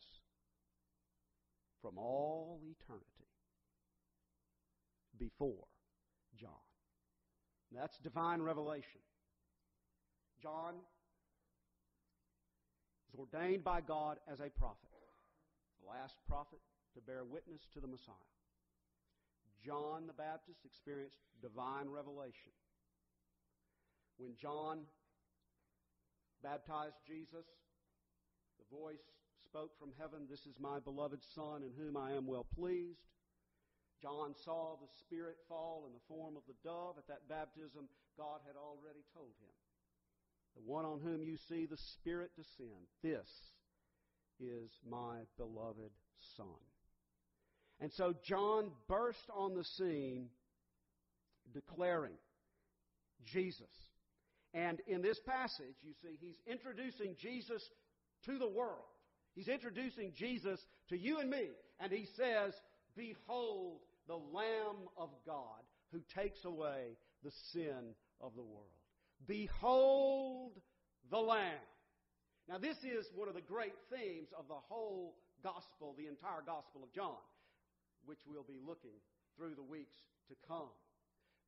from 1.81 1.98
all 1.98 2.60
eternity 2.63 3.05
before 5.20 5.66
John. 6.40 6.52
That's 7.72 7.98
divine 8.00 8.42
revelation. 8.42 9.02
John 10.42 10.76
ordained 13.18 13.64
by 13.64 13.82
God 13.82 14.18
as 14.32 14.40
a 14.40 14.50
prophet, 14.50 14.94
the 15.82 15.90
last 15.90 16.16
prophet 16.28 16.60
to 16.94 17.02
bear 17.02 17.24
witness 17.24 17.62
to 17.74 17.80
the 17.80 17.88
Messiah. 17.88 18.14
John 19.66 20.06
the 20.06 20.14
Baptist 20.14 20.60
experienced 20.66 21.18
divine 21.42 21.90
revelation. 21.90 22.54
When 24.18 24.36
John 24.40 24.86
baptized 26.44 26.98
Jesus, 27.06 27.46
the 28.58 28.76
voice 28.76 29.02
spoke 29.46 29.78
from 29.80 29.94
heaven, 30.00 30.28
This 30.30 30.46
is 30.46 30.60
my 30.60 30.80
beloved 30.80 31.20
Son 31.34 31.64
in 31.64 31.72
whom 31.78 31.98
I 31.98 32.14
am 32.14 32.28
well 32.28 32.46
pleased. 32.56 33.02
John 34.01 34.36
saw 34.46 34.75
the 34.80 34.88
Spirit 35.00 35.38
fall 35.48 35.86
in 35.88 35.94
the 35.94 36.06
form 36.08 36.36
of 36.38 36.44
the 36.48 36.58
dove. 36.63 36.98
At 36.98 37.08
that 37.08 37.27
baptism, 37.30 37.89
God 38.18 38.42
had 38.46 38.56
already 38.56 39.04
told 39.13 39.34
him 39.42 39.54
the 40.56 40.62
one 40.72 40.86
on 40.86 41.00
whom 41.00 41.24
you 41.24 41.38
see 41.50 41.66
the 41.66 41.77
Spirit 41.77 42.32
descend. 42.36 42.86
This 43.04 43.30
is 44.39 44.70
my 44.89 45.20
beloved 45.38 45.92
Son. 46.36 46.46
And 47.80 47.92
so 47.94 48.13
John 48.24 48.72
burst 48.88 49.30
on 49.36 49.56
the 49.56 49.63
scene 49.63 50.30
declaring 51.54 52.18
Jesus. 53.25 53.68
And 54.54 54.80
in 54.88 55.01
this 55.01 55.20
passage, 55.20 55.75
you 55.84 55.94
see, 56.01 56.18
he's 56.20 56.39
introducing 56.48 57.16
Jesus 57.20 57.63
to 58.25 58.39
the 58.39 58.48
world. 58.48 58.86
He's 59.36 59.48
introducing 59.48 60.13
Jesus 60.16 60.60
to 60.89 60.98
you 60.98 61.20
and 61.20 61.30
me. 61.30 61.50
And 61.80 61.92
he 61.92 62.08
says, 62.16 62.54
Behold 62.96 63.82
the 64.08 64.16
Lamb 64.16 64.88
of 64.98 65.10
God 65.26 65.64
who 65.92 66.02
takes 66.16 66.44
away 66.46 66.98
the 67.24 67.32
sin 67.54 67.96
of 68.22 68.36
the 68.36 68.44
world. 68.44 68.78
Behold 69.28 70.54
the 71.10 71.18
Lamb. 71.18 71.64
Now, 72.48 72.58
this 72.58 72.78
is 72.84 73.08
one 73.16 73.28
of 73.28 73.36
the 73.36 73.42
great 73.42 73.76
themes 73.92 74.30
of 74.38 74.48
the 74.48 74.62
whole 74.70 75.16
gospel, 75.44 75.96
the 75.98 76.08
entire 76.08 76.42
gospel 76.46 76.84
of 76.84 76.94
John, 76.94 77.20
which 78.06 78.20
we'll 78.26 78.48
be 78.48 78.60
looking 78.66 78.96
through 79.36 79.56
the 79.56 79.64
weeks 79.64 79.98
to 80.30 80.36
come. 80.48 80.72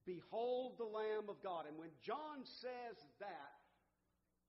Behold 0.05 0.75
the 0.77 0.89
Lamb 0.89 1.29
of 1.29 1.41
God. 1.43 1.65
And 1.67 1.77
when 1.77 1.91
John 2.03 2.43
says 2.61 2.97
that, 3.19 3.55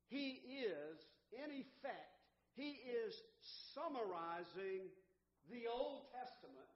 he 0.09 0.43
is, 0.51 0.99
in 1.31 1.51
effect, 1.55 2.19
he 2.55 2.83
is 2.83 3.15
summarizing 3.75 4.91
the 5.51 5.71
Old 5.71 6.11
Testament 6.11 6.67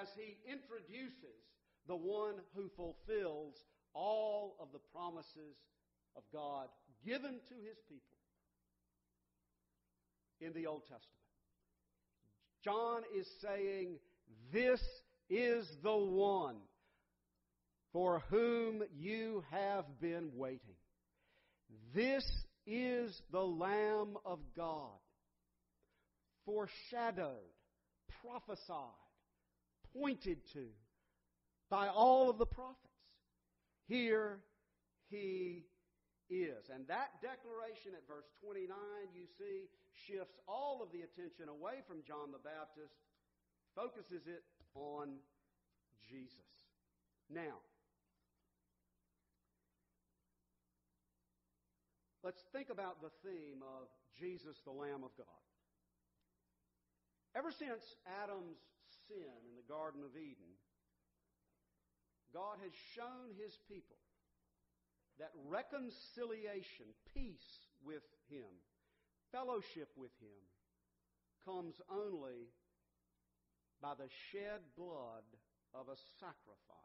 as 0.00 0.08
he 0.16 0.36
introduces 0.50 1.42
the 1.86 1.96
one 1.96 2.34
who 2.54 2.70
fulfills 2.76 3.54
all 3.94 4.56
of 4.60 4.68
the 4.72 4.78
promises 4.92 5.56
of 6.16 6.22
God 6.32 6.68
given 7.04 7.40
to 7.48 7.54
his 7.54 7.78
people 7.88 8.18
in 10.40 10.52
the 10.52 10.66
Old 10.66 10.82
Testament. 10.82 11.22
John 12.64 13.02
is 13.16 13.26
saying, 13.40 13.96
This 14.52 14.80
is 15.28 15.68
the 15.82 15.96
one 15.96 16.56
for 17.92 18.22
whom 18.30 18.82
you 18.96 19.44
have 19.50 19.84
been 20.00 20.30
waiting. 20.34 20.76
This 21.94 22.24
is 22.66 23.20
the 23.30 23.40
Lamb 23.40 24.16
of 24.24 24.38
God, 24.56 24.98
foreshadowed, 26.46 27.36
prophesied, 28.22 28.86
pointed 29.98 30.38
to 30.52 30.66
by 31.70 31.88
all 31.88 32.30
of 32.30 32.38
the 32.38 32.46
prophets. 32.46 32.78
Here 33.88 34.38
he 35.10 35.64
is. 36.30 36.70
And 36.72 36.86
that 36.88 37.20
declaration 37.20 37.92
at 37.96 38.06
verse 38.08 38.28
29, 38.44 38.68
you 39.14 39.26
see, 39.38 39.68
shifts 40.06 40.38
all 40.48 40.82
of 40.82 40.92
the 40.92 41.00
attention 41.04 41.48
away 41.48 41.84
from 41.86 42.04
John 42.06 42.32
the 42.32 42.40
Baptist, 42.40 42.94
focuses 43.74 44.26
it 44.26 44.42
on 44.74 45.20
Jesus. 46.08 46.48
Now, 47.28 47.60
let's 52.24 52.42
think 52.52 52.68
about 52.70 53.00
the 53.00 53.12
theme 53.24 53.62
of 53.62 53.88
Jesus, 54.18 54.56
the 54.64 54.72
Lamb 54.72 55.04
of 55.04 55.16
God. 55.16 55.42
Ever 57.34 57.50
since 57.50 57.80
Adam's 58.22 58.60
sin 59.08 59.32
in 59.48 59.54
the 59.56 59.66
Garden 59.68 60.02
of 60.04 60.16
Eden, 60.16 60.52
God 62.32 62.58
has 62.62 62.72
shown 62.96 63.36
his 63.36 63.52
people 63.68 64.00
that 65.20 65.32
reconciliation, 65.48 66.88
peace 67.12 67.68
with 67.84 68.04
him, 68.32 68.48
fellowship 69.30 69.92
with 69.96 70.12
him, 70.20 70.40
comes 71.44 71.76
only 71.90 72.48
by 73.82 73.92
the 73.98 74.08
shed 74.30 74.62
blood 74.78 75.26
of 75.74 75.88
a 75.88 75.98
sacrifice. 76.20 76.82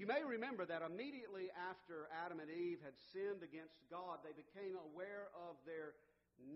You 0.00 0.08
may 0.08 0.24
remember 0.24 0.64
that 0.64 0.80
immediately 0.80 1.52
after 1.52 2.08
Adam 2.24 2.40
and 2.40 2.48
Eve 2.48 2.80
had 2.80 2.96
sinned 3.12 3.44
against 3.44 3.76
God, 3.92 4.24
they 4.24 4.32
became 4.32 4.72
aware 4.80 5.28
of 5.36 5.60
their 5.68 5.92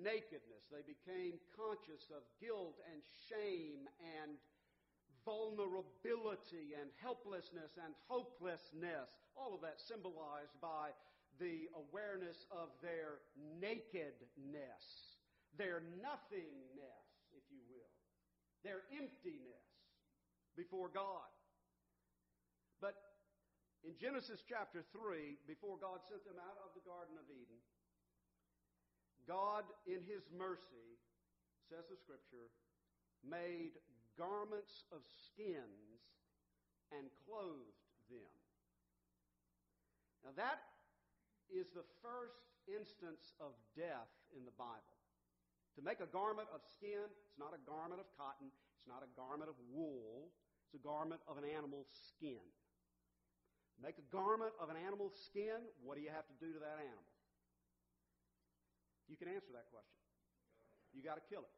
nakedness. 0.02 0.64
They 0.72 0.84
became 0.84 1.40
conscious 1.54 2.08
of 2.10 2.24
guilt 2.40 2.80
and 2.90 3.00
shame 3.28 3.88
and 4.20 4.36
vulnerability 5.24 6.76
and 6.76 6.92
helplessness 7.00 7.72
and 7.80 7.96
hopelessness. 8.08 9.08
All 9.36 9.56
of 9.56 9.64
that 9.64 9.80
symbolized 9.88 10.54
by 10.60 10.92
the 11.40 11.66
awareness 11.74 12.38
of 12.54 12.70
their 12.78 13.24
nakedness, 13.58 14.84
their 15.58 15.82
nothingness, 15.98 17.06
if 17.34 17.42
you 17.50 17.58
will, 17.66 17.90
their 18.62 18.86
emptiness 18.94 19.66
before 20.54 20.86
God. 20.92 21.26
But 22.78 22.94
in 23.82 23.98
Genesis 23.98 24.40
chapter 24.46 24.86
3, 24.94 25.36
before 25.50 25.76
God 25.76 26.00
sent 26.06 26.22
them 26.22 26.38
out 26.38 26.56
of 26.62 26.72
the 26.78 26.84
Garden 26.86 27.18
of 27.18 27.26
Eden, 27.26 27.58
God, 29.28 29.64
in 29.86 30.04
His 30.04 30.24
mercy, 30.32 31.00
says 31.68 31.88
the 31.88 31.96
Scripture, 31.96 32.52
made 33.24 33.76
garments 34.18 34.84
of 34.92 35.00
skins 35.08 36.04
and 36.92 37.08
clothed 37.24 37.80
them. 38.12 38.34
Now, 40.24 40.32
that 40.36 40.60
is 41.52 41.68
the 41.72 41.84
first 42.00 42.40
instance 42.68 43.36
of 43.40 43.52
death 43.76 44.08
in 44.32 44.44
the 44.44 44.56
Bible. 44.56 44.96
To 45.76 45.82
make 45.82 45.98
a 46.00 46.08
garment 46.08 46.48
of 46.54 46.62
skin, 46.62 47.10
it's 47.26 47.36
not 47.36 47.52
a 47.52 47.60
garment 47.66 47.98
of 47.98 48.08
cotton, 48.14 48.48
it's 48.78 48.88
not 48.88 49.02
a 49.02 49.10
garment 49.18 49.50
of 49.50 49.58
wool, 49.74 50.30
it's 50.64 50.76
a 50.78 50.82
garment 50.84 51.20
of 51.26 51.36
an 51.36 51.44
animal's 51.44 51.90
skin. 52.14 52.40
Make 53.82 53.98
a 53.98 54.06
garment 54.14 54.54
of 54.62 54.70
an 54.70 54.78
animal's 54.78 55.18
skin, 55.18 55.58
what 55.82 55.98
do 55.98 56.02
you 56.06 56.14
have 56.14 56.24
to 56.30 56.36
do 56.38 56.54
to 56.54 56.60
that 56.62 56.78
animal? 56.78 57.13
You 59.08 59.16
can 59.16 59.28
answer 59.28 59.52
that 59.52 59.68
question. 59.70 60.00
You 60.92 61.02
got 61.02 61.16
to 61.16 61.26
kill 61.28 61.42
it. 61.42 61.56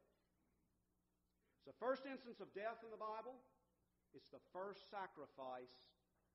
The 1.65 1.75
first 1.79 2.03
instance 2.09 2.39
of 2.39 2.53
death 2.55 2.79
in 2.83 2.91
the 2.91 2.99
Bible. 2.99 3.35
It's 4.15 4.29
the 4.29 4.41
first 4.53 4.89
sacrifice 4.89 5.73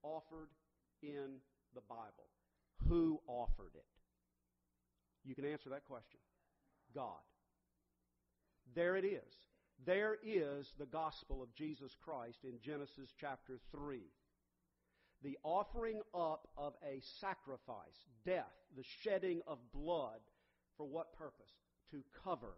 offered 0.03 0.49
in 1.01 1.41
the 1.73 1.81
Bible. 1.89 2.29
Who 2.87 3.19
offered 3.27 3.73
it? 3.75 3.85
You 5.25 5.35
can 5.35 5.45
answer 5.45 5.69
that 5.69 5.85
question. 5.85 6.19
God. 6.93 7.23
There 8.75 8.95
it 8.95 9.05
is. 9.05 9.33
There 9.85 10.17
is 10.23 10.71
the 10.77 10.85
gospel 10.85 11.41
of 11.41 11.53
Jesus 11.55 11.95
Christ 11.99 12.39
in 12.43 12.59
Genesis 12.61 13.11
chapter 13.19 13.59
3 13.71 14.01
the 15.23 15.37
offering 15.43 16.01
up 16.13 16.49
of 16.57 16.73
a 16.83 16.99
sacrifice, 17.19 18.05
death, 18.25 18.51
the 18.75 18.83
shedding 19.01 19.41
of 19.47 19.57
blood. 19.73 20.19
For 20.77 20.87
what 20.87 21.13
purpose? 21.13 21.51
To 21.91 22.01
cover 22.23 22.55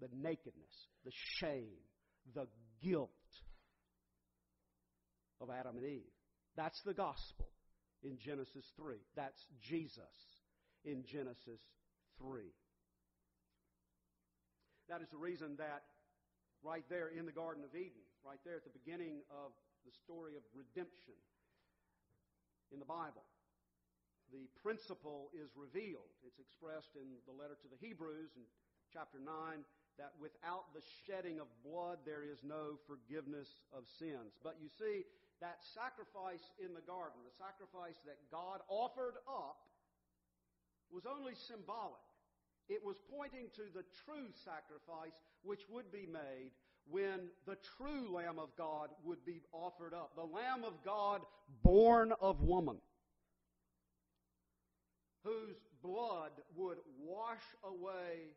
the 0.00 0.08
nakedness, 0.14 0.88
the 1.04 1.12
shame, 1.38 1.80
the 2.34 2.46
guilt 2.82 3.10
of 5.40 5.48
Adam 5.50 5.76
and 5.76 5.86
Eve. 5.86 6.12
That's 6.56 6.80
the 6.84 6.94
gospel 6.94 7.48
in 8.02 8.18
Genesis 8.18 8.64
3. 8.76 8.96
That's 9.14 9.40
Jesus 9.62 10.02
in 10.84 11.04
Genesis 11.04 11.60
3. 12.18 12.42
That 14.88 15.02
is 15.02 15.08
the 15.10 15.18
reason 15.18 15.56
that 15.58 15.82
right 16.62 16.84
there 16.88 17.08
in 17.08 17.26
the 17.26 17.32
Garden 17.32 17.64
of 17.64 17.74
Eden, 17.74 18.04
right 18.24 18.38
there 18.44 18.56
at 18.56 18.64
the 18.64 18.78
beginning 18.78 19.22
of 19.30 19.52
the 19.84 19.92
story 20.04 20.36
of 20.36 20.42
redemption 20.54 21.18
in 22.72 22.78
the 22.78 22.86
Bible. 22.86 23.24
The 24.32 24.50
principle 24.62 25.30
is 25.34 25.54
revealed. 25.54 26.10
It's 26.26 26.42
expressed 26.42 26.98
in 26.98 27.06
the 27.26 27.36
letter 27.36 27.54
to 27.54 27.68
the 27.70 27.78
Hebrews 27.78 28.34
in 28.34 28.42
chapter 28.92 29.18
9 29.22 29.62
that 29.98 30.12
without 30.20 30.74
the 30.74 30.84
shedding 31.06 31.40
of 31.40 31.48
blood 31.64 32.04
there 32.04 32.22
is 32.26 32.44
no 32.44 32.76
forgiveness 32.84 33.48
of 33.72 33.88
sins. 33.98 34.36
But 34.42 34.60
you 34.60 34.68
see, 34.68 35.08
that 35.40 35.60
sacrifice 35.62 36.52
in 36.60 36.74
the 36.74 36.84
garden, 36.84 37.20
the 37.24 37.36
sacrifice 37.36 37.96
that 38.04 38.20
God 38.30 38.60
offered 38.68 39.16
up, 39.28 39.56
was 40.90 41.04
only 41.06 41.34
symbolic. 41.34 42.02
It 42.68 42.84
was 42.84 42.96
pointing 43.10 43.46
to 43.56 43.62
the 43.74 43.84
true 44.04 44.28
sacrifice 44.44 45.14
which 45.42 45.62
would 45.70 45.92
be 45.92 46.06
made 46.06 46.50
when 46.88 47.30
the 47.46 47.58
true 47.76 48.14
Lamb 48.14 48.38
of 48.38 48.56
God 48.56 48.90
would 49.04 49.24
be 49.24 49.42
offered 49.52 49.94
up. 49.94 50.14
The 50.14 50.22
Lamb 50.22 50.64
of 50.64 50.74
God 50.84 51.22
born 51.62 52.12
of 52.20 52.42
woman, 52.42 52.78
whose 55.26 55.58
blood 55.82 56.30
would 56.54 56.78
wash 57.02 57.42
away 57.66 58.30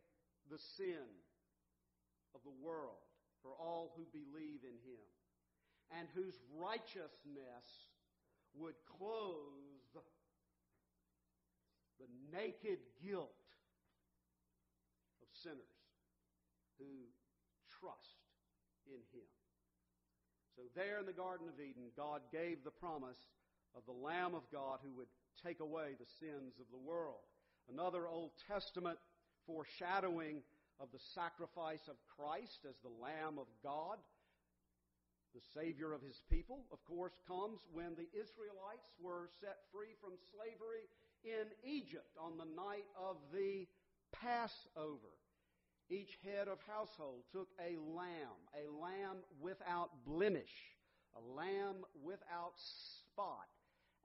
the 0.50 0.58
sin 0.58 1.06
of 2.34 2.42
the 2.44 2.66
world 2.66 3.06
for 3.44 3.54
all 3.62 3.94
who 3.96 4.04
believe 4.12 4.66
in 4.66 4.78
him, 4.82 5.06
and 5.98 6.08
whose 6.16 6.36
righteousness 6.58 7.68
would 8.58 8.74
clothe 8.98 10.04
the 12.00 12.10
naked 12.34 12.80
guilt 13.06 13.46
of 15.22 15.28
sinners 15.44 15.80
who 16.80 17.06
trust 17.80 18.18
in 18.88 19.00
him. 19.14 19.30
So, 20.56 20.64
there 20.76 21.00
in 21.00 21.06
the 21.06 21.14
Garden 21.14 21.48
of 21.48 21.60
Eden, 21.60 21.92
God 21.96 22.22
gave 22.32 22.64
the 22.64 22.72
promise 22.72 23.20
of 23.76 23.86
the 23.86 24.06
Lamb 24.06 24.36
of 24.36 24.44
God 24.52 24.80
who 24.84 24.92
would 24.98 25.08
take 25.44 25.60
away 25.60 25.96
the 25.98 26.10
sins 26.20 26.60
of 26.60 26.66
the 26.72 26.78
world. 26.78 27.24
Another 27.72 28.08
Old 28.08 28.32
Testament 28.48 28.98
foreshadowing 29.46 30.42
of 30.80 30.90
the 30.92 31.04
sacrifice 31.14 31.88
of 31.88 31.96
Christ 32.16 32.66
as 32.68 32.76
the 32.82 32.96
Lamb 33.02 33.38
of 33.38 33.48
God, 33.64 33.98
the 35.36 35.42
Savior 35.54 35.94
of 35.94 36.02
His 36.02 36.22
people, 36.32 36.66
of 36.72 36.84
course, 36.86 37.14
comes 37.28 37.60
when 37.72 37.94
the 37.96 38.10
Israelites 38.14 38.90
were 39.02 39.30
set 39.40 39.58
free 39.72 39.94
from 40.02 40.14
slavery 40.34 40.90
in 41.24 41.52
Egypt 41.64 42.18
on 42.20 42.38
the 42.38 42.50
night 42.56 42.88
of 42.98 43.18
the 43.34 43.68
Passover. 44.12 45.14
Each 45.90 46.18
head 46.24 46.48
of 46.48 46.60
household 46.68 47.24
took 47.32 47.50
a 47.60 47.78
lamb, 47.78 48.40
a 48.54 48.70
lamb 48.70 49.18
without 49.42 49.90
blemish, 50.06 50.54
a 51.18 51.22
lamb 51.36 51.84
without 52.04 52.54
spot, 52.58 53.50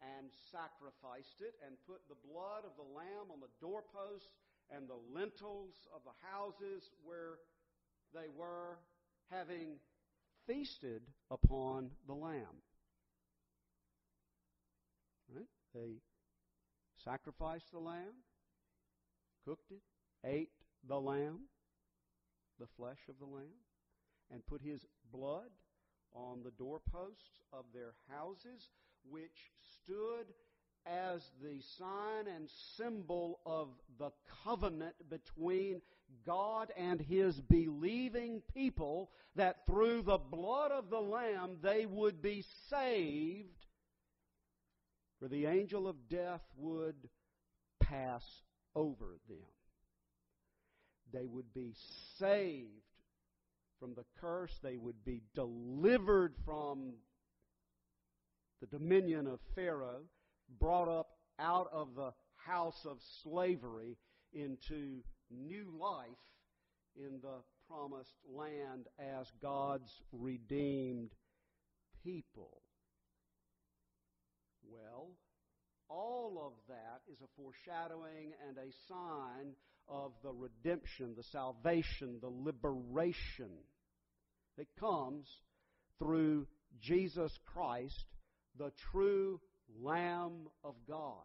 and 0.03 0.29
sacrificed 0.51 1.41
it 1.41 1.55
and 1.67 1.77
put 1.87 2.01
the 2.09 2.21
blood 2.29 2.65
of 2.65 2.77
the 2.77 2.95
lamb 2.95 3.31
on 3.33 3.41
the 3.41 3.53
doorposts 3.61 4.31
and 4.71 4.89
the 4.89 5.01
lintels 5.13 5.75
of 5.95 6.03
the 6.05 6.17
houses 6.23 6.91
where 7.05 7.39
they 8.13 8.29
were, 8.37 8.79
having 9.31 9.77
feasted 10.47 11.03
upon 11.31 11.91
the 12.07 12.15
lamb. 12.15 12.63
Right? 15.35 15.49
They 15.75 16.01
sacrificed 17.03 17.73
the 17.73 17.79
lamb, 17.79 18.23
cooked 19.45 19.71
it, 19.71 19.83
ate 20.25 20.53
the 20.87 21.01
lamb, 21.01 21.41
the 22.59 22.67
flesh 22.77 23.01
of 23.09 23.19
the 23.19 23.27
Lamb 23.27 23.65
and 24.31 24.47
put 24.47 24.61
his 24.63 24.85
blood 25.13 25.51
on 26.13 26.43
the 26.43 26.53
doorposts 26.53 27.43
of 27.53 27.65
their 27.75 27.95
houses, 28.09 28.71
which 29.09 29.53
stood 29.83 30.27
as 30.87 31.23
the 31.43 31.61
sign 31.79 32.27
and 32.35 32.49
symbol 32.77 33.41
of 33.47 33.69
the 33.99 34.11
covenant 34.45 34.95
between 35.09 35.81
God 36.27 36.71
and 36.77 37.01
His 37.01 37.41
believing 37.41 38.43
people, 38.53 39.11
that 39.37 39.67
through 39.67 40.03
the 40.03 40.19
blood 40.19 40.71
of 40.71 40.91
the 40.91 41.01
Lamb 41.01 41.57
they 41.63 41.87
would 41.87 42.21
be 42.21 42.45
saved, 42.69 43.67
for 45.19 45.29
the 45.29 45.47
angel 45.47 45.89
of 45.89 46.09
death 46.09 46.43
would 46.57 47.09
pass 47.81 48.25
over 48.75 49.17
them 49.29 49.39
they 51.15 51.27
would 51.27 51.55
be 51.55 51.75
saved 52.19 52.69
from 53.79 53.95
the 53.95 54.05
curse. 54.21 54.53
They 54.63 54.77
would 54.77 55.05
be 55.05 55.23
delivered 55.35 56.35
from 56.45 56.95
the 58.71 58.79
dominion 58.79 59.27
of 59.27 59.41
Pharaoh, 59.55 60.03
brought 60.61 60.89
up 60.89 61.09
out 61.39 61.69
of 61.73 61.95
the 61.95 62.13
house 62.37 62.87
of 62.87 62.99
slavery 63.23 63.97
into 64.33 65.03
new 65.31 65.77
life 65.79 66.09
in 66.97 67.21
the 67.23 67.43
promised 67.69 68.15
land 68.33 68.87
as 68.99 69.27
God's 69.43 69.91
redeemed 70.13 71.11
people. 72.03 72.63
Well, 74.71 75.11
all 75.89 76.43
of 76.47 76.53
that 76.69 77.01
is 77.13 77.19
a 77.21 77.43
foreshadowing 77.43 78.33
and 78.49 78.57
a 78.57 78.73
sign 78.89 79.55
of 79.89 80.13
the 80.23 80.33
redemption, 80.33 81.15
the 81.17 81.23
salvation, 81.23 82.19
the 82.21 82.31
liberation 82.31 83.51
that 84.57 84.69
comes 84.79 85.27
through 85.99 86.47
Jesus 86.81 87.33
Christ, 87.53 88.07
the 88.59 88.73
true 88.93 89.41
Lamb 89.83 90.49
of 90.63 90.75
God, 90.87 91.25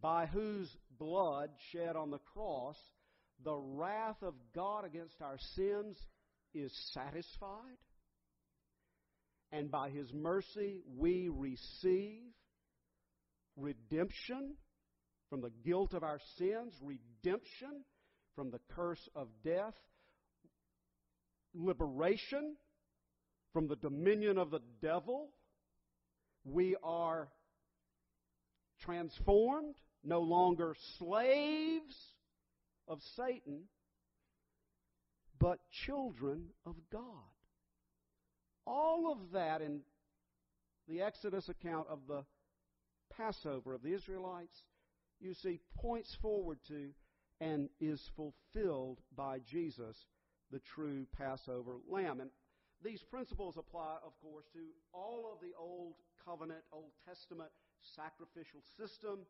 by 0.00 0.26
whose 0.26 0.68
blood 0.98 1.50
shed 1.72 1.96
on 1.96 2.10
the 2.10 2.20
cross 2.32 2.76
the 3.44 3.56
wrath 3.56 4.22
of 4.22 4.34
God 4.54 4.84
against 4.84 5.20
our 5.22 5.38
sins 5.54 5.96
is 6.52 6.72
satisfied, 6.92 7.78
and 9.52 9.70
by 9.70 9.90
his 9.90 10.12
mercy 10.12 10.80
we 10.98 11.28
receive 11.28 12.20
redemption 13.56 14.54
from 15.28 15.40
the 15.40 15.52
guilt 15.64 15.94
of 15.94 16.02
our 16.02 16.20
sins, 16.36 16.74
redemption 16.82 17.84
from 18.34 18.50
the 18.50 18.60
curse 18.74 19.08
of 19.14 19.28
death, 19.44 19.74
liberation 21.54 22.56
from 23.52 23.68
the 23.68 23.76
dominion 23.76 24.38
of 24.38 24.50
the 24.50 24.60
devil. 24.82 25.30
We 26.44 26.76
are 26.82 27.28
transformed, 28.82 29.74
no 30.02 30.20
longer 30.20 30.74
slaves 30.98 31.94
of 32.88 33.00
Satan, 33.16 33.64
but 35.38 35.58
children 35.86 36.46
of 36.64 36.76
God. 36.92 37.02
All 38.66 39.12
of 39.12 39.32
that 39.32 39.62
in 39.62 39.80
the 40.88 41.02
Exodus 41.02 41.48
account 41.48 41.86
of 41.88 42.00
the 42.08 42.24
Passover 43.16 43.74
of 43.74 43.82
the 43.82 43.94
Israelites, 43.94 44.56
you 45.20 45.34
see, 45.34 45.60
points 45.76 46.16
forward 46.22 46.58
to 46.68 46.90
and 47.40 47.68
is 47.80 48.00
fulfilled 48.16 49.00
by 49.16 49.38
Jesus, 49.50 49.96
the 50.50 50.60
true 50.74 51.06
Passover 51.16 51.76
lamb. 51.88 52.20
And 52.20 52.30
these 52.82 53.02
principles 53.10 53.56
apply, 53.58 53.96
of 54.04 54.12
course, 54.22 54.44
to 54.52 54.60
all 54.92 55.30
of 55.32 55.40
the 55.40 55.54
Old 55.58 55.94
Covenant, 56.24 56.62
Old 56.72 56.92
Testament 57.06 57.50
sacrificial 57.82 58.60
system, 58.76 59.24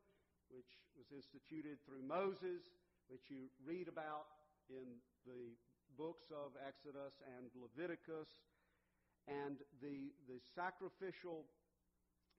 which 0.50 0.70
was 0.98 1.07
instituted 1.14 1.79
through 1.87 2.03
Moses, 2.03 2.66
which 3.09 3.31
you 3.31 3.50
read 3.62 3.87
about 3.87 4.26
in 4.68 4.98
the 5.26 5.55
books 5.98 6.31
of 6.31 6.55
Exodus 6.59 7.14
and 7.38 7.50
Leviticus. 7.55 8.29
And 9.29 9.59
the, 9.83 10.11
the 10.26 10.40
sacrificial 10.55 11.46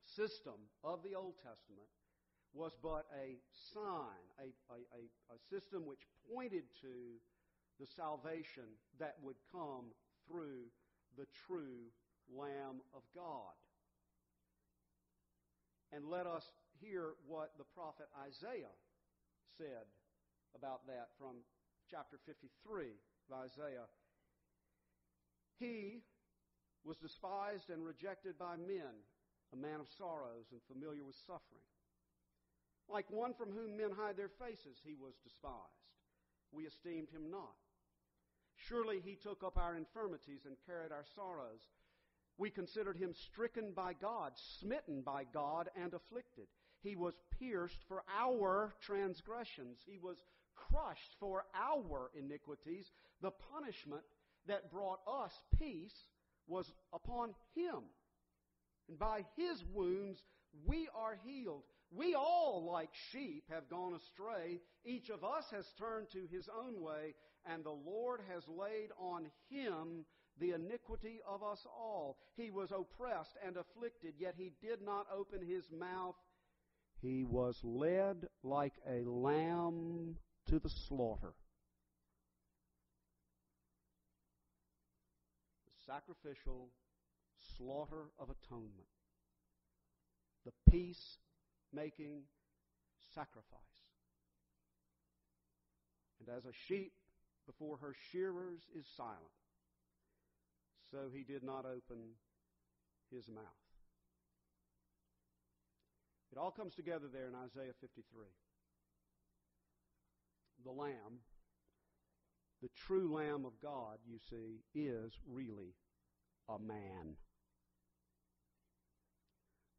system 0.04 0.68
of 0.84 1.04
the 1.04 1.16
Old 1.16 1.40
Testament 1.40 1.88
was 2.54 2.76
but 2.84 3.08
a 3.16 3.40
sign, 3.72 4.26
a, 4.40 4.52
a, 4.76 5.02
a, 5.32 5.38
system 5.48 5.86
which 5.86 6.04
pointed 6.28 6.68
to 6.82 7.16
the 7.80 7.88
salvation 7.96 8.76
that 9.00 9.16
would 9.24 9.40
come 9.52 9.96
through 10.28 10.68
the 11.18 11.26
true 11.48 11.88
Lamb 12.28 12.84
of 12.94 13.04
God. 13.16 13.56
And 15.92 16.08
let 16.08 16.26
us 16.26 16.48
hear 16.80 17.14
what 17.28 17.52
the 17.58 17.68
prophet 17.76 18.08
Isaiah 18.16 18.76
said 19.58 19.86
about 20.56 20.88
that 20.88 21.12
from 21.20 21.44
chapter 21.90 22.18
53 22.26 22.96
of 23.28 23.32
Isaiah. 23.44 23.88
He 25.60 26.02
was 26.84 26.98
despised 26.98 27.70
and 27.70 27.86
rejected 27.86 28.40
by 28.40 28.56
men, 28.56 29.04
a 29.54 29.58
man 29.58 29.80
of 29.80 29.88
sorrows 29.98 30.50
and 30.52 30.62
familiar 30.72 31.04
with 31.04 31.20
suffering. 31.28 31.68
Like 32.90 33.06
one 33.12 33.34
from 33.34 33.52
whom 33.52 33.78
men 33.78 33.92
hide 33.96 34.18
their 34.18 34.32
faces, 34.42 34.82
he 34.84 34.96
was 34.96 35.20
despised. 35.24 35.92
We 36.52 36.66
esteemed 36.66 37.12
him 37.12 37.30
not. 37.30 37.56
Surely 38.56 39.00
he 39.00 39.16
took 39.16 39.44
up 39.44 39.58
our 39.58 39.76
infirmities 39.76 40.46
and 40.46 40.56
carried 40.66 40.92
our 40.92 41.06
sorrows. 41.16 41.68
We 42.42 42.50
considered 42.50 42.98
him 42.98 43.14
stricken 43.28 43.72
by 43.76 43.94
God, 43.94 44.32
smitten 44.60 45.04
by 45.06 45.26
God, 45.32 45.70
and 45.80 45.94
afflicted. 45.94 46.48
He 46.82 46.96
was 46.96 47.14
pierced 47.38 47.78
for 47.88 48.02
our 48.20 48.74
transgressions. 48.82 49.78
He 49.86 50.00
was 50.00 50.18
crushed 50.56 51.16
for 51.20 51.46
our 51.54 52.10
iniquities. 52.18 52.90
The 53.22 53.30
punishment 53.54 54.02
that 54.48 54.72
brought 54.72 55.02
us 55.08 55.32
peace 55.60 55.94
was 56.48 56.66
upon 56.92 57.36
him. 57.54 57.84
And 58.90 58.98
by 58.98 59.24
his 59.38 59.64
wounds 59.72 60.18
we 60.66 60.90
are 60.96 61.20
healed. 61.24 61.62
We 61.92 62.16
all, 62.16 62.68
like 62.74 62.90
sheep, 63.12 63.44
have 63.52 63.70
gone 63.70 63.94
astray. 63.94 64.62
Each 64.84 65.12
of 65.12 65.24
us 65.24 65.46
has 65.52 65.66
turned 65.78 66.08
to 66.14 66.26
his 66.36 66.50
own 66.50 66.82
way, 66.82 67.14
and 67.46 67.64
the 67.64 67.70
Lord 67.70 68.22
has 68.34 68.42
laid 68.48 68.90
on 69.00 69.28
him 69.52 70.06
the 70.42 70.52
iniquity 70.52 71.20
of 71.28 71.44
us 71.44 71.66
all. 71.68 72.18
He 72.36 72.50
was 72.50 72.72
oppressed 72.72 73.38
and 73.46 73.56
afflicted, 73.56 74.16
yet 74.20 74.34
he 74.38 74.52
did 74.62 74.82
not 74.84 75.06
open 75.16 75.40
his 75.46 75.64
mouth. 75.72 76.16
He 77.02 77.24
was 77.24 77.58
led 77.64 78.28
like 78.44 78.74
a 78.90 79.08
lamb 79.08 80.16
to 80.48 80.60
the 80.60 80.70
slaughter. 80.88 81.34
The 85.68 85.94
sacrificial 85.94 86.70
slaughter 87.58 88.10
of 88.20 88.30
atonement. 88.30 88.90
The 90.46 90.72
peace 90.72 91.18
making 91.72 92.24
sacrifice. 93.14 93.46
And 96.20 96.36
as 96.36 96.46
a 96.46 96.54
sheep 96.68 96.94
before 97.46 97.78
her 97.78 97.96
shearers 98.12 98.62
is 98.78 98.86
silent, 98.98 99.41
so 100.92 101.10
he 101.14 101.24
did 101.24 101.44
not 101.44 101.66
open 101.66 102.20
his 103.12 103.28
mouth. 103.30 103.46
It 106.32 106.38
all 106.38 106.52
comes 106.52 106.76
together 106.76 107.08
there 107.12 107.28
in 107.28 107.36
Isaiah 107.36 107.74
53. 107.82 108.26
The 110.64 110.72
Lamb, 110.72 111.20
the 112.62 112.70
true 112.76 113.14
Lamb 113.14 113.46
of 113.46 113.54
God, 113.62 113.98
you 114.08 114.18
see, 114.30 114.62
is 114.74 115.12
really 115.28 115.74
a 116.48 116.60
man. 116.60 117.16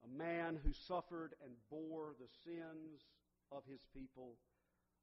A 0.04 0.18
man 0.18 0.58
who 0.62 0.72
suffered 0.72 1.34
and 1.44 1.52
bore 1.70 2.14
the 2.18 2.28
sins 2.44 3.06
of 3.50 3.62
his 3.70 3.80
people. 3.94 4.34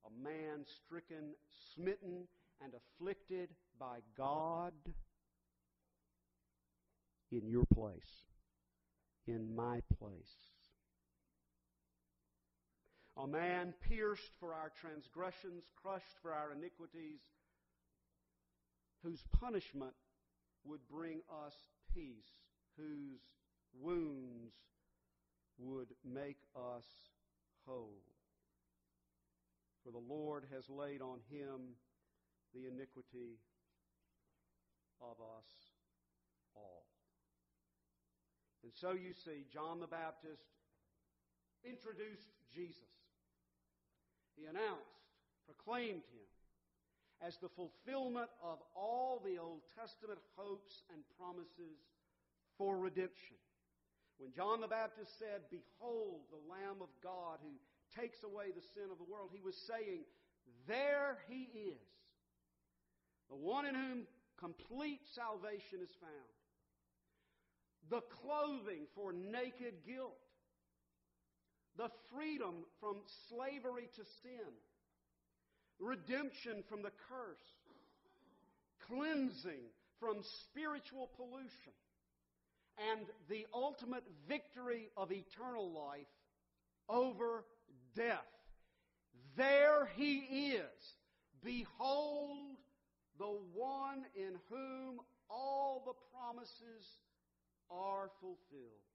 A 0.06 0.24
man 0.24 0.66
stricken, 0.66 1.34
smitten, 1.74 2.28
and 2.62 2.74
afflicted 2.74 3.50
by 3.80 4.00
God 4.18 4.74
in 7.32 7.48
your 7.48 7.66
place, 7.74 8.26
in 9.28 9.56
my 9.56 9.82
place. 10.00 10.34
A 13.18 13.28
man 13.28 13.74
pierced 13.88 14.32
for 14.40 14.54
our 14.54 14.72
transgressions, 14.82 15.64
crushed 15.82 16.18
for 16.22 16.34
our 16.34 16.54
iniquities, 16.54 17.20
whose 19.04 19.24
punishment 19.40 19.94
would 20.64 20.80
bring 20.90 21.22
us 21.46 21.54
peace, 21.94 22.32
whose 22.78 23.20
wounds 23.82 24.54
would 25.58 25.90
make 26.06 26.38
us 26.56 26.86
whole. 27.66 28.04
For 29.84 29.92
the 29.92 30.14
Lord 30.14 30.46
has 30.54 30.64
laid 30.70 31.02
on 31.02 31.20
him 31.30 31.76
the 32.54 32.68
iniquity 32.68 33.40
of 35.02 35.18
us 35.20 35.48
all. 36.56 36.89
And 38.64 38.72
so 38.76 38.92
you 38.92 39.14
see, 39.14 39.48
John 39.52 39.80
the 39.80 39.88
Baptist 39.88 40.44
introduced 41.64 42.30
Jesus. 42.54 42.92
He 44.36 44.46
announced, 44.46 45.04
proclaimed 45.46 46.08
him 46.12 46.30
as 47.22 47.36
the 47.38 47.52
fulfillment 47.52 48.30
of 48.44 48.60
all 48.76 49.22
the 49.24 49.40
Old 49.40 49.62
Testament 49.76 50.20
hopes 50.36 50.84
and 50.94 51.04
promises 51.20 51.80
for 52.58 52.78
redemption. 52.78 53.36
When 54.20 54.32
John 54.32 54.62
the 54.62 54.68
Baptist 54.68 55.18
said, 55.20 55.48
Behold, 55.52 56.28
the 56.32 56.44
Lamb 56.48 56.80
of 56.82 56.92
God 57.04 57.40
who 57.44 57.56
takes 57.96 58.24
away 58.24 58.52
the 58.52 58.64
sin 58.76 58.92
of 58.92 59.00
the 59.00 59.08
world, 59.08 59.32
he 59.34 59.44
was 59.44 59.56
saying, 59.56 60.04
There 60.68 61.20
he 61.28 61.48
is, 61.72 61.88
the 63.30 63.36
one 63.36 63.66
in 63.66 63.76
whom 63.76 64.08
complete 64.40 65.00
salvation 65.16 65.80
is 65.84 65.92
found, 66.00 66.32
the 67.90 68.02
clothing 68.22 68.86
for 68.96 69.12
naked 69.12 69.74
guilt, 69.86 70.18
the 71.78 71.90
freedom 72.14 72.66
from 72.80 72.98
slavery 73.30 73.90
to 73.96 74.04
sin, 74.22 74.54
redemption 75.80 76.64
from 76.70 76.82
the 76.82 76.92
curse, 77.10 77.38
cleansing 78.88 79.70
from 80.00 80.18
spiritual 80.50 81.10
pollution, 81.16 81.74
and 82.92 83.06
the 83.30 83.46
ultimate 83.54 84.04
victory 84.28 84.90
of 84.96 85.12
eternal 85.12 85.72
life 85.72 86.08
over 86.88 87.44
death. 87.96 88.20
There 89.36 89.90
he 89.96 90.54
is. 90.54 90.96
Behold 91.44 92.58
the 93.18 93.38
one 93.54 94.06
in 94.16 94.36
whom 94.50 95.00
all 95.30 95.84
the 95.86 95.94
promises 96.14 96.86
are 97.72 98.10
fulfilled. 98.20 98.86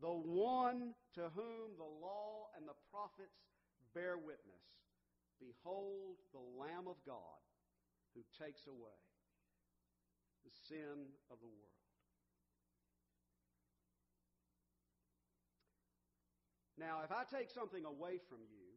The 0.00 0.10
one 0.10 0.94
to 1.14 1.30
whom 1.36 1.76
the 1.78 1.92
law 2.02 2.48
and 2.56 2.66
the 2.66 2.78
prophets 2.90 3.38
bear 3.94 4.16
witness. 4.16 4.66
Behold 5.38 6.16
the 6.32 6.42
Lamb 6.58 6.88
of 6.88 6.96
God 7.06 7.42
who 8.14 8.22
takes 8.38 8.66
away 8.66 8.98
the 10.44 10.52
sin 10.68 11.12
of 11.30 11.38
the 11.38 11.46
world. 11.46 11.82
Now, 16.78 17.04
if 17.04 17.12
I 17.12 17.22
take 17.28 17.50
something 17.50 17.84
away 17.84 18.18
from 18.26 18.42
you, 18.50 18.74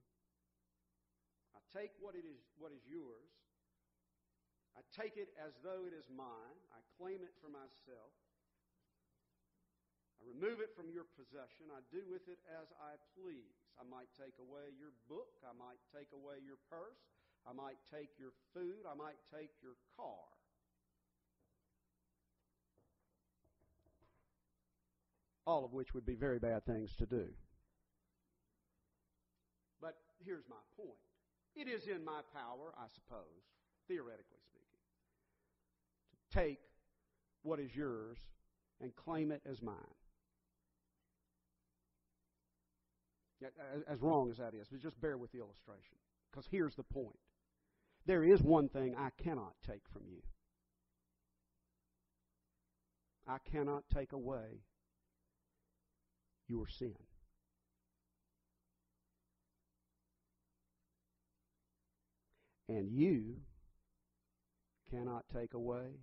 I 1.58 1.62
take 1.73 1.95
what, 1.97 2.13
it 2.13 2.28
is, 2.28 2.38
what 2.60 2.69
is 2.69 2.84
yours, 2.86 3.34
I 4.75 4.84
take 4.91 5.15
it 5.15 5.32
as 5.39 5.56
though 5.63 5.88
it 5.88 5.95
is 5.95 6.06
mine, 6.12 6.60
I 6.75 6.84
claim 6.99 7.23
it 7.23 7.34
for 7.39 7.47
myself, 7.47 8.13
remove 10.26 10.60
it 10.60 10.74
from 10.74 10.90
your 10.90 11.06
possession, 11.14 11.70
I 11.70 11.86
do 11.94 12.02
with 12.10 12.26
it 12.26 12.42
as 12.50 12.68
I 12.82 12.98
please. 13.14 13.54
I 13.78 13.86
might 13.86 14.10
take 14.18 14.36
away 14.42 14.74
your 14.76 14.92
book, 15.06 15.30
I 15.46 15.54
might 15.54 15.80
take 15.94 16.10
away 16.12 16.42
your 16.42 16.58
purse, 16.70 17.00
I 17.46 17.54
might 17.54 17.78
take 17.94 18.10
your 18.18 18.34
food, 18.54 18.90
I 18.90 18.98
might 18.98 19.22
take 19.30 19.54
your 19.62 19.78
car. 19.96 20.26
All 25.46 25.64
of 25.64 25.74
which 25.74 25.94
would 25.94 26.06
be 26.06 26.16
very 26.16 26.40
bad 26.40 26.66
things 26.66 26.90
to 26.98 27.06
do 27.06 27.30
But 29.80 29.96
here's 30.26 30.46
my 30.50 30.62
point. 30.76 30.98
It 31.56 31.70
is 31.70 31.88
in 31.88 32.04
my 32.04 32.22
power, 32.34 32.74
I 32.78 32.88
suppose, 32.96 33.46
theoretically 33.88 34.42
speaking, 34.50 34.82
to 36.12 36.40
take 36.40 36.60
what 37.44 37.60
is 37.60 37.70
yours 37.76 38.18
and 38.82 38.96
claim 38.96 39.32
it 39.32 39.42
as 39.50 39.62
mine. 39.62 39.76
As 43.88 44.02
wrong 44.02 44.30
as 44.32 44.38
that 44.38 44.54
is, 44.54 44.67
but 44.71 44.82
just 44.82 45.00
bear 45.02 45.17
with 45.17 45.32
the 45.32 45.39
illustration. 45.39 45.98
Because 46.32 46.48
here's 46.50 46.76
the 46.76 46.84
point 46.84 47.19
there 48.06 48.24
is 48.24 48.41
one 48.41 48.69
thing 48.69 48.95
I 48.98 49.10
cannot 49.21 49.54
take 49.65 49.82
from 49.91 50.04
you. 50.08 50.21
I 53.28 53.38
cannot 53.52 53.84
take 53.93 54.12
away 54.12 54.62
your 56.48 56.67
sin. 56.67 56.95
And 62.69 62.91
you 62.91 63.38
cannot 64.89 65.26
take 65.34 65.54
away 65.54 66.00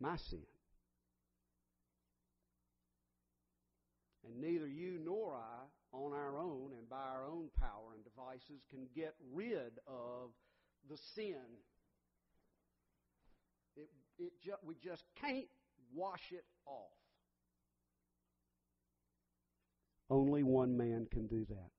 my 0.00 0.16
sin. 0.16 0.46
And 4.30 4.40
neither 4.40 4.68
you 4.68 5.00
nor 5.04 5.34
I, 5.34 5.96
on 5.96 6.12
our 6.12 6.38
own 6.38 6.70
and 6.78 6.88
by 6.88 7.02
our 7.02 7.26
own 7.26 7.48
power 7.58 7.94
and 7.94 8.04
devices, 8.04 8.62
can 8.70 8.86
get 8.94 9.14
rid 9.32 9.78
of 9.88 10.30
the 10.88 10.96
sin. 11.14 11.42
It, 13.76 13.88
it 14.18 14.32
ju- 14.42 14.52
we 14.62 14.76
just 14.82 15.02
can't 15.20 15.48
wash 15.92 16.30
it 16.30 16.44
off. 16.66 16.92
Only 20.10 20.42
one 20.42 20.76
man 20.76 21.06
can 21.10 21.26
do 21.26 21.44
that. 21.48 21.70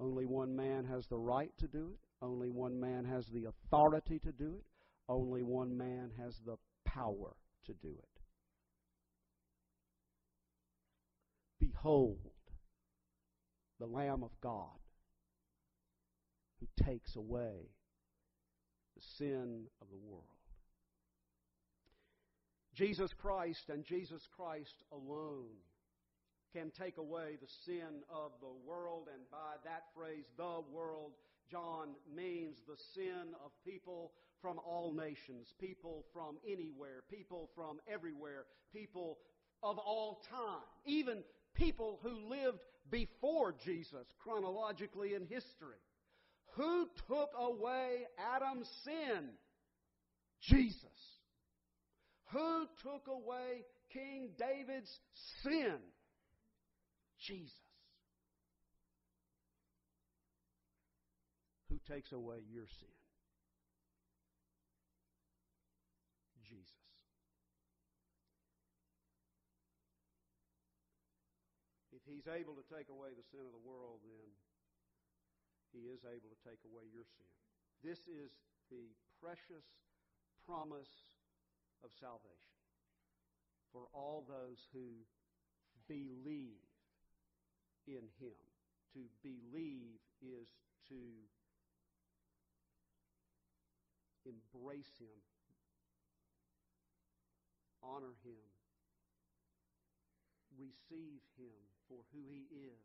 Only 0.00 0.26
one 0.26 0.54
man 0.54 0.84
has 0.84 1.06
the 1.06 1.18
right 1.18 1.52
to 1.58 1.68
do 1.68 1.90
it. 1.92 2.24
Only 2.24 2.48
one 2.48 2.78
man 2.80 3.04
has 3.04 3.26
the 3.32 3.44
authority 3.44 4.18
to 4.20 4.32
do 4.32 4.56
it. 4.58 4.64
Only 5.08 5.42
one 5.42 5.76
man 5.76 6.10
has 6.18 6.40
the 6.44 6.56
power 6.84 7.36
to 7.66 7.72
do 7.74 7.90
it. 7.90 8.11
Behold, 11.82 12.30
the 13.80 13.86
Lamb 13.86 14.22
of 14.22 14.30
God 14.40 14.78
who 16.60 16.84
takes 16.84 17.16
away 17.16 17.70
the 18.94 19.02
sin 19.18 19.64
of 19.80 19.88
the 19.90 19.96
world. 19.96 20.22
Jesus 22.72 23.12
Christ 23.12 23.68
and 23.68 23.84
Jesus 23.84 24.28
Christ 24.36 24.84
alone 24.92 25.56
can 26.54 26.70
take 26.70 26.98
away 26.98 27.36
the 27.40 27.48
sin 27.64 28.04
of 28.08 28.30
the 28.40 28.54
world. 28.64 29.08
And 29.12 29.28
by 29.32 29.56
that 29.64 29.86
phrase, 29.92 30.26
the 30.36 30.60
world, 30.72 31.14
John 31.50 31.88
means 32.14 32.58
the 32.68 32.78
sin 32.94 33.34
of 33.44 33.50
people 33.66 34.12
from 34.40 34.60
all 34.60 34.94
nations, 34.94 35.52
people 35.60 36.04
from 36.12 36.36
anywhere, 36.46 37.02
people 37.10 37.50
from 37.56 37.80
everywhere, 37.92 38.44
people 38.72 39.18
of 39.64 39.78
all 39.78 40.22
time, 40.30 40.62
even 40.86 41.24
people 41.62 41.98
who 42.02 42.28
lived 42.28 42.58
before 42.90 43.54
Jesus 43.64 44.06
chronologically 44.22 45.14
in 45.14 45.22
history. 45.22 45.78
Who 46.56 46.86
took 47.08 47.30
away 47.38 48.06
Adam's 48.34 48.68
sin? 48.84 49.30
Jesus. 50.42 50.86
Who 52.32 52.66
took 52.82 53.06
away 53.06 53.64
King 53.92 54.30
David's 54.38 54.90
sin? 55.42 55.76
Jesus. 57.26 57.52
Who 61.70 61.78
takes 61.88 62.12
away 62.12 62.38
your 62.50 62.66
sin? 62.66 62.88
Jesus. 66.48 66.82
If 71.92 72.01
he's 72.12 72.28
able 72.28 72.52
to 72.60 72.66
take 72.68 72.92
away 72.92 73.16
the 73.16 73.24
sin 73.32 73.40
of 73.48 73.56
the 73.56 73.64
world, 73.64 74.04
then 74.04 74.28
he 75.72 75.88
is 75.88 76.04
able 76.04 76.28
to 76.28 76.40
take 76.44 76.60
away 76.68 76.84
your 76.92 77.08
sin. 77.08 77.32
This 77.80 78.04
is 78.04 78.36
the 78.68 78.92
precious 79.16 79.64
promise 80.44 80.92
of 81.80 81.90
salvation 81.96 82.60
for 83.72 83.88
all 83.96 84.28
those 84.28 84.68
who 84.76 85.00
believe 85.88 86.68
in 87.88 88.04
Him. 88.20 88.36
To 88.92 89.08
believe 89.24 89.96
is 90.20 90.48
to 90.92 91.00
embrace 94.28 94.92
Him, 95.00 95.16
honor 97.82 98.12
Him, 98.22 98.44
receive 100.60 101.24
Him 101.40 101.71
for 101.92 102.00
who 102.16 102.24
He 102.32 102.48
is, 102.72 102.80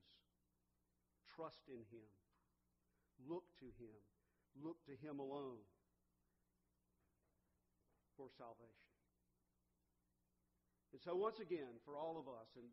trust 1.31 1.63
in 1.71 1.79
Him, 1.87 2.11
look 3.23 3.47
to 3.63 3.71
Him, 3.79 3.95
look 4.59 4.75
to 4.91 4.99
Him 4.99 5.23
alone 5.23 5.63
for 8.19 8.27
salvation. 8.35 8.91
And 10.91 10.99
so, 10.99 11.15
once 11.15 11.39
again, 11.39 11.79
for 11.87 11.95
all 11.95 12.19
of 12.19 12.27
us, 12.27 12.51
and 12.59 12.67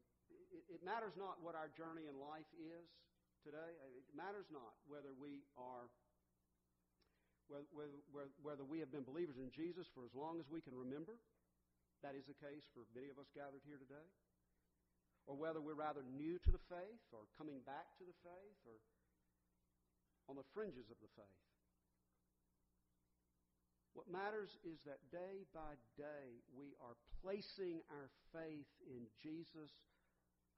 it, 0.50 0.82
matters 0.82 1.14
not 1.14 1.38
what 1.38 1.54
our 1.54 1.70
journey 1.78 2.10
in 2.10 2.18
life 2.18 2.48
is 2.58 2.86
today. 3.46 3.70
It 3.94 4.06
matters 4.10 4.50
not 4.50 4.74
whether 4.90 5.14
we 5.14 5.46
are 5.54 5.86
whether 8.40 8.64
we 8.64 8.80
have 8.80 8.88
been 8.88 9.04
believers 9.04 9.36
in 9.36 9.52
Jesus 9.52 9.84
for 9.92 10.08
as 10.08 10.16
long 10.16 10.40
as 10.40 10.48
we 10.48 10.64
can 10.64 10.72
remember. 10.72 11.20
That 12.00 12.16
is 12.16 12.24
the 12.24 12.36
case 12.40 12.64
for 12.72 12.88
many 12.96 13.12
of 13.12 13.20
us 13.20 13.28
gathered 13.36 13.60
here 13.68 13.76
today. 13.76 14.08
Or 15.24 15.36
whether 15.36 15.60
we're 15.60 15.78
rather 15.78 16.04
new 16.04 16.36
to 16.36 16.50
the 16.52 16.60
faith 16.68 17.04
or 17.12 17.24
coming 17.40 17.64
back 17.64 17.88
to 17.96 18.04
the 18.04 18.16
faith 18.20 18.60
or 18.68 18.76
on 20.28 20.36
the 20.36 20.48
fringes 20.52 20.88
of 20.92 21.00
the 21.00 21.12
faith. 21.16 21.44
What 23.94 24.10
matters 24.10 24.50
is 24.66 24.82
that 24.84 24.98
day 25.14 25.46
by 25.54 25.78
day 25.94 26.42
we 26.50 26.74
are 26.82 26.98
placing 27.22 27.80
our 27.94 28.10
faith 28.34 28.68
in 28.90 29.06
Jesus 29.22 29.70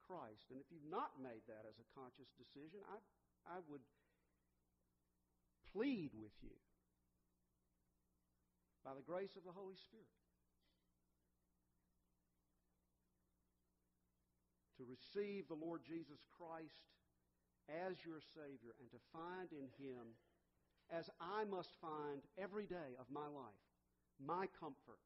Christ. 0.01 0.49
And 0.49 0.57
if 0.57 0.65
you've 0.73 0.89
not 0.89 1.21
made 1.21 1.45
that 1.45 1.69
as 1.69 1.77
a 1.77 1.87
conscious 1.93 2.27
decision, 2.33 2.81
I, 2.89 2.97
I 3.45 3.61
would 3.69 3.85
plead 5.69 6.17
with 6.17 6.33
you 6.41 6.57
by 8.81 8.97
the 8.97 9.05
grace 9.05 9.37
of 9.37 9.45
the 9.45 9.53
Holy 9.53 9.77
Spirit. 9.77 10.16
To 14.77 14.85
receive 14.85 15.47
the 15.47 15.57
Lord 15.57 15.81
Jesus 15.81 16.21
Christ 16.37 16.77
as 17.65 17.97
your 18.05 18.21
Savior 18.37 18.77
and 18.77 18.89
to 18.93 19.01
find 19.09 19.49
in 19.51 19.67
Him, 19.81 20.13
as 20.93 21.09
I 21.19 21.43
must 21.49 21.73
find 21.81 22.21
every 22.37 22.65
day 22.65 22.95
of 23.01 23.09
my 23.11 23.25
life, 23.25 23.65
my 24.21 24.45
comfort 24.59 25.01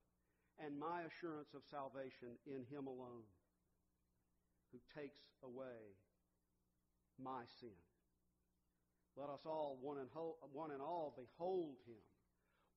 and 0.59 0.77
my 0.77 1.07
assurance 1.07 1.55
of 1.55 1.63
salvation 1.71 2.35
in 2.45 2.67
Him 2.69 2.85
alone, 2.85 3.25
who 4.71 4.79
takes 4.93 5.23
away 5.43 5.95
my 7.17 7.47
sin. 7.59 7.75
Let 9.17 9.29
us 9.29 9.43
all, 9.45 9.79
one 9.81 9.97
and, 9.97 10.09
one 10.53 10.71
and 10.71 10.81
all, 10.81 11.15
behold 11.15 11.79
Him, 11.87 12.03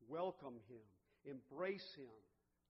welcome 0.08 0.62
Him, 0.70 0.86
embrace 1.26 1.94
Him, 1.98 2.10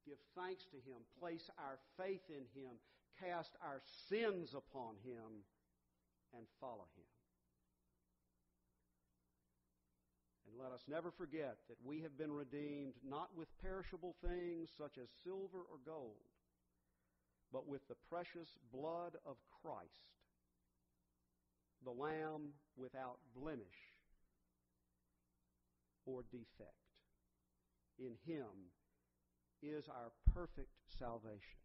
give 0.05 0.19
thanks 0.37 0.65
to 0.73 0.79
Him, 0.83 1.01
place 1.21 1.49
our 1.59 1.79
faith 1.97 2.25
in 2.29 2.45
Him, 2.57 2.77
cast 3.21 3.53
our 3.63 3.81
sins 4.09 4.55
upon 4.55 4.97
Him, 5.05 5.45
and 6.37 6.47
follow 6.61 6.89
Him. 6.97 7.11
And 10.47 10.63
let 10.63 10.73
us 10.73 10.83
never 10.89 11.11
forget 11.11 11.57
that 11.69 11.79
we 11.85 12.01
have 12.03 12.19
been 12.19 12.33
redeemed 12.33 12.95
not 13.07 13.31
with 13.37 13.49
perishable 13.63 14.17
things 14.23 14.69
such 14.77 14.99
as 14.99 15.09
silver 15.23 15.63
or 15.71 15.79
gold, 15.87 16.29
but 17.53 17.69
with 17.69 17.87
the 17.89 17.97
precious 18.11 18.49
blood 18.73 19.15
of 19.27 19.37
Christ 19.63 20.15
the 21.85 21.91
Lamb 21.91 22.55
without 22.77 23.19
blemish 23.37 23.93
or 26.07 26.23
defect. 26.31 26.73
In 27.99 28.13
Him 28.27 28.73
is 29.63 29.89
our 29.89 30.11
perfect 30.35 30.73
salvation. 30.99 31.64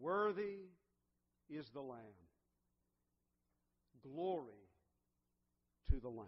Worthy 0.00 0.58
is 1.48 1.66
the 1.74 1.80
Lamb. 1.80 2.00
Glory 4.02 4.68
to 5.90 6.00
the 6.00 6.08
Lamb. 6.08 6.26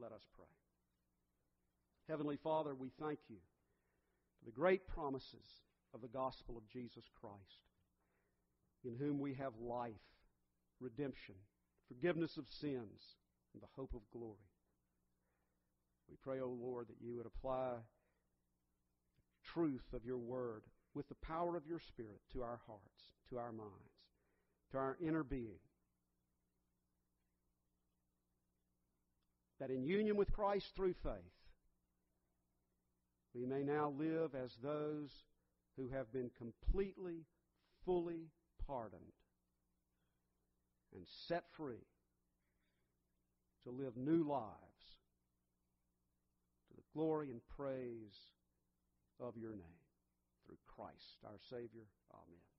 Let 0.00 0.12
us 0.12 0.22
pray. 0.36 0.46
Heavenly 2.08 2.38
Father, 2.42 2.74
we 2.74 2.90
thank 3.00 3.18
you 3.28 3.38
for 4.38 4.44
the 4.44 4.52
great 4.52 4.86
promises 4.86 5.62
of 5.92 6.00
the 6.00 6.08
gospel 6.08 6.56
of 6.56 6.68
Jesus 6.68 7.04
Christ, 7.20 7.66
in 8.84 8.94
whom 8.94 9.18
we 9.18 9.34
have 9.34 9.52
life 9.60 9.94
redemption, 10.80 11.34
forgiveness 11.88 12.36
of 12.36 12.44
sins, 12.60 13.16
and 13.54 13.62
the 13.62 13.68
hope 13.76 13.94
of 13.94 14.00
glory. 14.12 14.36
We 16.08 16.16
pray, 16.22 16.40
O 16.40 16.44
oh 16.44 16.58
Lord, 16.60 16.88
that 16.88 17.00
you 17.00 17.16
would 17.16 17.26
apply 17.26 17.70
the 17.72 19.52
truth 19.52 19.86
of 19.92 20.04
your 20.04 20.18
word 20.18 20.62
with 20.96 21.08
the 21.10 21.26
power 21.26 21.56
of 21.58 21.66
your 21.66 21.78
Spirit 21.78 22.22
to 22.32 22.42
our 22.42 22.58
hearts, 22.66 23.10
to 23.28 23.36
our 23.36 23.52
minds, 23.52 23.70
to 24.72 24.78
our 24.78 24.96
inner 24.98 25.22
being. 25.22 25.60
That 29.60 29.70
in 29.70 29.84
union 29.84 30.16
with 30.16 30.32
Christ 30.32 30.66
through 30.74 30.94
faith, 31.02 31.12
we 33.34 33.44
may 33.44 33.62
now 33.62 33.92
live 33.98 34.34
as 34.34 34.50
those 34.62 35.10
who 35.76 35.88
have 35.88 36.10
been 36.12 36.30
completely, 36.38 37.26
fully 37.84 38.30
pardoned 38.66 39.02
and 40.94 41.04
set 41.28 41.44
free 41.58 41.84
to 43.64 43.70
live 43.70 43.96
new 43.96 44.26
lives 44.26 44.54
to 46.68 46.76
the 46.76 46.82
glory 46.94 47.30
and 47.30 47.40
praise 47.54 48.16
of 49.20 49.36
your 49.36 49.50
name. 49.50 49.75
Through 50.46 50.58
Christ 50.66 51.18
our 51.24 51.38
Savior. 51.50 51.86
Amen. 52.12 52.55